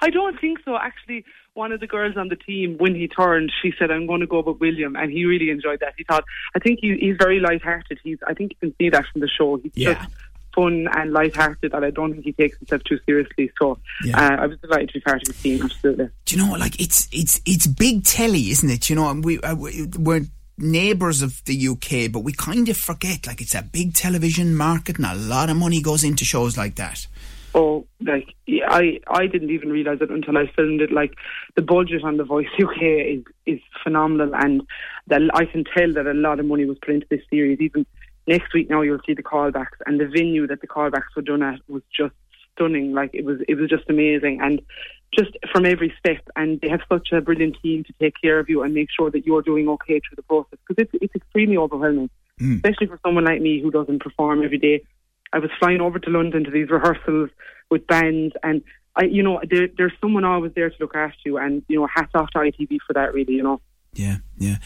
I 0.00 0.10
don't 0.10 0.40
think 0.40 0.58
so. 0.64 0.76
Actually, 0.76 1.24
one 1.54 1.70
of 1.70 1.78
the 1.78 1.86
girls 1.86 2.16
on 2.16 2.28
the 2.28 2.34
team, 2.36 2.76
when 2.78 2.96
he 2.96 3.06
turned, 3.06 3.52
she 3.62 3.72
said, 3.78 3.92
"I'm 3.92 4.06
going 4.08 4.20
to 4.20 4.26
go 4.26 4.40
with 4.42 4.58
William," 4.58 4.96
and 4.96 5.12
he 5.12 5.24
really 5.24 5.50
enjoyed 5.50 5.78
that. 5.80 5.94
He 5.96 6.02
thought, 6.02 6.24
I 6.56 6.58
think 6.58 6.80
he, 6.82 6.96
he's 6.98 7.16
very 7.16 7.38
light-hearted. 7.38 8.00
He's, 8.02 8.18
I 8.26 8.34
think 8.34 8.52
you 8.52 8.56
can 8.68 8.74
see 8.80 8.90
that 8.90 9.04
from 9.12 9.20
the 9.20 9.28
show. 9.28 9.58
He's 9.62 9.70
Yeah. 9.76 9.94
just 9.94 10.08
fun 10.54 10.88
and 10.96 11.12
light-hearted, 11.12 11.72
and 11.74 11.84
I 11.84 11.90
don't 11.90 12.12
think 12.12 12.24
he 12.24 12.32
takes 12.32 12.58
himself 12.58 12.82
too 12.84 12.98
seriously. 13.06 13.50
So, 13.58 13.78
Yeah. 14.04 14.18
uh, 14.18 14.42
I 14.42 14.46
was 14.46 14.58
delighted 14.60 14.88
to 14.90 14.94
be 14.94 15.00
part 15.00 15.22
of 15.22 15.28
the 15.28 15.34
team. 15.42 15.62
Absolutely. 15.62 16.08
Do 16.26 16.36
you 16.36 16.42
know, 16.44 16.52
like, 16.54 16.80
it's 16.80 17.08
it's 17.12 17.40
it's 17.46 17.66
big 17.66 18.04
telly, 18.04 18.50
isn't 18.50 18.70
it? 18.70 18.88
You 18.90 18.96
know, 18.96 19.10
and 19.10 19.24
we 19.24 19.38
uh, 19.40 19.54
we- 19.54 19.86
we're 19.98 20.22
neighbours 20.58 21.22
of 21.22 21.42
the 21.46 21.54
UK, 21.68 22.08
but 22.12 22.20
we 22.20 22.32
kind 22.32 22.68
of 22.68 22.76
forget, 22.76 23.26
like, 23.26 23.40
it's 23.40 23.54
a 23.54 23.62
big 23.62 23.94
television 23.94 24.54
market, 24.54 24.96
and 24.98 25.06
a 25.06 25.14
lot 25.14 25.50
of 25.50 25.56
money 25.56 25.80
goes 25.80 26.04
into 26.04 26.24
shows 26.24 26.56
like 26.56 26.76
that. 26.76 27.06
Oh, 27.54 27.86
like 28.00 28.28
I, 28.66 28.98
I 29.08 29.26
didn't 29.26 29.50
even 29.50 29.68
realize 29.70 29.98
it 30.00 30.10
until 30.10 30.38
I 30.38 30.46
filmed 30.56 30.80
it. 30.80 30.90
Like 30.90 31.14
the 31.54 31.60
budget 31.60 32.02
on 32.02 32.16
the 32.16 32.24
Voice 32.24 32.46
UK 32.58 32.80
is 32.82 33.24
is 33.44 33.60
phenomenal, 33.84 34.34
and 34.34 34.62
that 35.08 35.20
I 35.34 35.44
can 35.44 35.64
tell 35.64 35.92
that 35.92 36.06
a 36.06 36.14
lot 36.14 36.40
of 36.40 36.46
money 36.46 36.64
was 36.64 36.78
put 36.78 36.94
into 36.94 37.06
this 37.10 37.20
series. 37.28 37.60
Even 37.60 37.84
next 38.26 38.54
week 38.54 38.70
now, 38.70 38.82
you'll 38.82 39.00
see 39.06 39.14
the 39.14 39.22
callbacks, 39.22 39.78
and 39.86 40.00
the 40.00 40.06
venue 40.06 40.46
that 40.46 40.60
the 40.60 40.66
callbacks 40.66 41.14
were 41.16 41.22
done 41.22 41.42
at 41.42 41.60
was 41.68 41.82
just 41.96 42.14
stunning. 42.54 42.92
Like 42.92 43.10
it 43.14 43.24
was, 43.24 43.38
it 43.48 43.54
was 43.54 43.68
just 43.68 43.88
amazing, 43.88 44.40
and 44.40 44.60
just 45.16 45.30
from 45.52 45.66
every 45.66 45.92
step. 45.98 46.22
And 46.36 46.60
they 46.60 46.68
have 46.68 46.80
such 46.90 47.08
a 47.12 47.20
brilliant 47.20 47.56
team 47.62 47.84
to 47.84 47.92
take 48.00 48.14
care 48.22 48.38
of 48.38 48.48
you 48.48 48.62
and 48.62 48.74
make 48.74 48.88
sure 48.96 49.10
that 49.10 49.26
you're 49.26 49.42
doing 49.42 49.68
okay 49.68 50.00
through 50.00 50.16
the 50.16 50.22
process 50.22 50.58
because 50.66 50.84
it's 50.84 51.02
it's 51.02 51.14
extremely 51.14 51.56
overwhelming, 51.56 52.10
mm. 52.40 52.56
especially 52.56 52.86
for 52.86 53.00
someone 53.04 53.24
like 53.24 53.40
me 53.40 53.60
who 53.60 53.70
doesn't 53.70 54.02
perform 54.02 54.42
every 54.42 54.58
day. 54.58 54.82
I 55.32 55.38
was 55.38 55.50
flying 55.58 55.80
over 55.80 55.98
to 55.98 56.10
London 56.10 56.44
to 56.44 56.50
these 56.50 56.68
rehearsals 56.68 57.30
with 57.70 57.86
bands, 57.86 58.34
and 58.42 58.62
I, 58.96 59.04
you 59.04 59.22
know, 59.22 59.40
there, 59.48 59.68
there's 59.76 59.92
someone 60.00 60.24
always 60.24 60.52
there 60.54 60.68
to 60.68 60.76
look 60.78 60.94
after 60.94 61.20
you, 61.24 61.38
and 61.38 61.62
you 61.68 61.80
know, 61.80 61.86
hats 61.92 62.12
off 62.14 62.30
to 62.30 62.38
ITV 62.38 62.78
for 62.86 62.92
that, 62.92 63.14
really, 63.14 63.34
you 63.34 63.42
know. 63.42 63.60
Yeah, 63.94 64.18
yeah. 64.38 64.56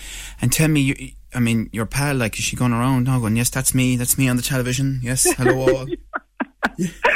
And 0.40 0.52
tell 0.52 0.68
me, 0.68 0.80
you, 0.80 1.12
I 1.36 1.40
mean, 1.40 1.68
your 1.72 1.86
pal, 1.86 2.14
like, 2.16 2.38
is 2.38 2.44
she 2.44 2.56
going 2.56 2.72
around 2.72 3.04
now 3.04 3.20
going, 3.20 3.36
yes, 3.36 3.50
that's 3.50 3.74
me, 3.74 3.96
that's 3.96 4.16
me 4.16 4.26
on 4.28 4.36
the 4.36 4.42
television, 4.42 5.00
yes, 5.02 5.24
hello 5.34 5.60
all. 5.60 5.86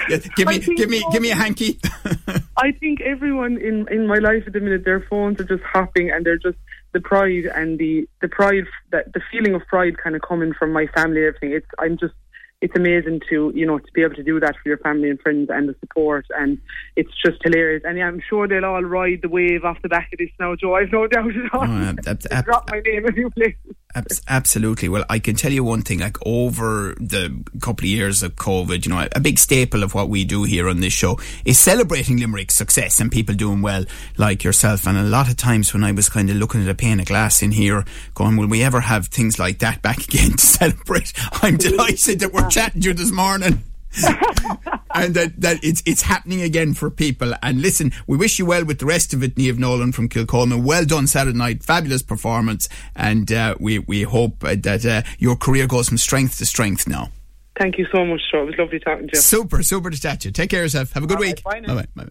Yeah, 0.09 0.19
give 0.37 0.49
me, 0.49 0.59
give 0.61 0.89
me, 0.89 1.05
give 1.13 1.21
me 1.21 1.31
a 1.31 1.35
hanky. 1.35 1.79
I 2.57 2.73
think 2.73 3.01
everyone 3.01 3.59
in 3.59 3.87
in 3.91 4.07
my 4.07 4.17
life 4.19 4.45
at 4.47 4.53
the 4.55 4.61
minute, 4.61 4.85
their 4.85 5.01
phones 5.11 5.39
are 5.41 5.45
just 5.45 5.63
hopping, 5.65 6.11
and 6.11 6.25
they're 6.25 6.39
just 6.39 6.57
the 6.93 7.01
pride 7.01 7.45
and 7.47 7.79
the 7.79 8.09
the 8.23 8.29
pride 8.29 8.65
that 8.93 9.13
the 9.13 9.21
feeling 9.31 9.55
of 9.55 9.63
pride 9.67 9.99
kind 9.99 10.15
of 10.17 10.23
coming 10.23 10.53
from 10.59 10.73
my 10.73 10.87
family. 10.95 11.27
and 11.27 11.35
Everything. 11.35 11.53
It's 11.53 11.67
I'm 11.79 11.99
just 11.99 12.15
it's 12.63 12.75
amazing 12.77 13.21
to 13.29 13.53
you 13.55 13.67
know 13.67 13.79
to 13.79 13.93
be 13.93 14.03
able 14.03 14.15
to 14.15 14.23
do 14.23 14.39
that 14.41 14.55
for 14.63 14.69
your 14.69 14.79
family 14.79 15.11
and 15.11 15.21
friends 15.21 15.51
and 15.53 15.69
the 15.69 15.75
support, 15.81 16.27
and 16.39 16.57
it's 16.97 17.13
just 17.25 17.39
hilarious. 17.43 17.83
And 17.85 17.99
yeah, 17.99 18.07
I'm 18.07 18.23
sure 18.29 18.47
they'll 18.49 18.65
all 18.65 18.83
ride 18.85 19.21
the 19.23 19.29
wave 19.29 19.65
off 19.65 19.83
the 19.83 19.89
back 19.89 20.11
of 20.13 20.19
this 20.21 20.31
now, 20.39 20.55
Joe. 20.57 20.77
I've 20.77 20.93
no 20.93 21.07
doubt 21.07 21.31
at 21.37 21.55
all. 21.55 21.65
Oh, 21.69 21.83
ab- 21.83 22.01
ab- 22.31 22.45
Drop 22.45 22.71
my 22.71 22.81
name 22.81 23.05
a 23.07 23.13
few 23.13 23.31
places. 23.31 23.75
Abs- 23.95 24.23
absolutely. 24.29 24.89
Well, 24.89 25.05
I 25.09 25.19
can 25.19 25.35
tell 25.35 25.53
you 25.53 25.65
one 25.65 25.83
thing. 25.83 25.99
Like 25.99 26.17
over 26.25 26.95
the 27.01 27.43
couple 27.61 27.85
of 27.85 27.91
years 27.91 28.23
of 28.23 28.37
COVID, 28.37 28.85
you 28.87 28.93
know, 28.93 29.09
a 29.13 29.21
big 29.21 29.39
staple 29.39 29.83
of 29.83 29.95
what 29.95 30.09
we 30.09 30.25
do 30.25 30.45
here 30.45 30.69
on 30.69 30.81
this 30.81 30.93
show 30.93 31.19
is 31.45 31.59
celebrating 31.59 32.19
Limerick's 32.19 32.55
success 32.55 33.01
and 33.01 33.11
people 33.11 33.35
doing 33.35 33.63
well, 33.63 33.85
like 34.17 34.45
yourself. 34.45 34.87
And 34.87 34.97
a 34.97 35.03
lot 35.03 35.29
of 35.29 35.37
times 35.37 35.75
when 35.75 35.85
I 35.85 35.93
was 35.93 36.09
kind 36.09 36.31
of 36.31 36.37
looking 36.37 36.63
at 36.63 36.69
a 36.69 36.75
pane 36.75 37.01
of 37.01 37.07
glass 37.07 37.43
in 37.43 37.51
here, 37.51 37.85
going, 38.15 38.37
"Will 38.37 38.49
we 38.49 38.63
ever 38.63 38.81
have 38.81 39.09
things 39.09 39.39
like 39.39 39.59
that 39.59 39.83
back 39.83 39.99
again 40.09 40.33
to 40.33 40.47
celebrate?" 40.47 41.13
I'm 41.43 41.57
delighted 41.57 42.21
that 42.21 42.33
we're 42.33 42.49
chatting 42.49 42.83
to 42.83 42.89
you 42.89 42.95
this 42.95 43.11
morning. 43.11 43.65
and 44.95 45.15
that, 45.15 45.33
that 45.39 45.59
it's 45.63 45.83
it's 45.87 46.03
happening 46.03 46.43
again 46.43 46.75
for 46.75 46.91
people. 46.91 47.35
And 47.43 47.61
listen, 47.61 47.93
we 48.07 48.17
wish 48.17 48.39
you 48.39 48.47
well 48.47 48.65
with 48.65 48.79
the 48.79 48.87
rest 48.87 49.13
of 49.13 49.23
it, 49.23 49.35
Niamh 49.37 49.59
Nolan 49.59 49.93
from 49.93 50.09
Kilcolman. 50.09 50.63
Well 50.63 50.85
done 50.85 51.07
Saturday 51.07 51.37
night, 51.37 51.63
fabulous 51.65 52.03
performance, 52.03 52.69
and 52.95 53.31
uh, 53.33 53.57
we 53.59 53.79
we 53.81 54.03
hope 54.03 54.45
uh, 54.45 54.57
that 54.61 54.87
uh, 54.87 55.03
your 55.19 55.37
career 55.37 55.67
goes 55.67 55.89
from 55.89 55.99
strength 55.99 56.39
to 56.39 56.47
strength 56.47 56.87
now. 56.87 57.11
Thank 57.59 57.79
you 57.79 57.87
so 57.93 58.05
much, 58.07 58.21
Joe. 58.33 58.43
It 58.43 58.47
was 58.47 58.55
lovely 58.59 58.79
talking 58.79 59.09
to 59.09 59.17
you. 59.17 59.21
Super, 59.21 59.63
super 59.63 59.91
to 59.91 60.01
chat 60.01 60.21
to 60.21 60.29
you. 60.29 60.33
Take 60.33 60.51
care 60.51 60.61
of 60.61 60.67
yourself. 60.67 60.93
Have 60.93 61.03
a 61.05 61.07
good 61.07 61.17
All 61.19 61.23
week. 61.23 61.43
right, 61.45 61.63
bye 61.67 61.75
now. 61.75 61.83
bye. 61.95 62.07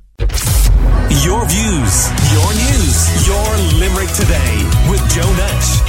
Your 1.23 1.43
views, 1.47 1.95
your 2.29 2.49
news, 2.53 3.27
your 3.27 3.79
Limerick 3.79 4.11
today 4.13 4.55
with 4.91 5.01
Joe 5.09 5.31
Nash. 5.37 5.79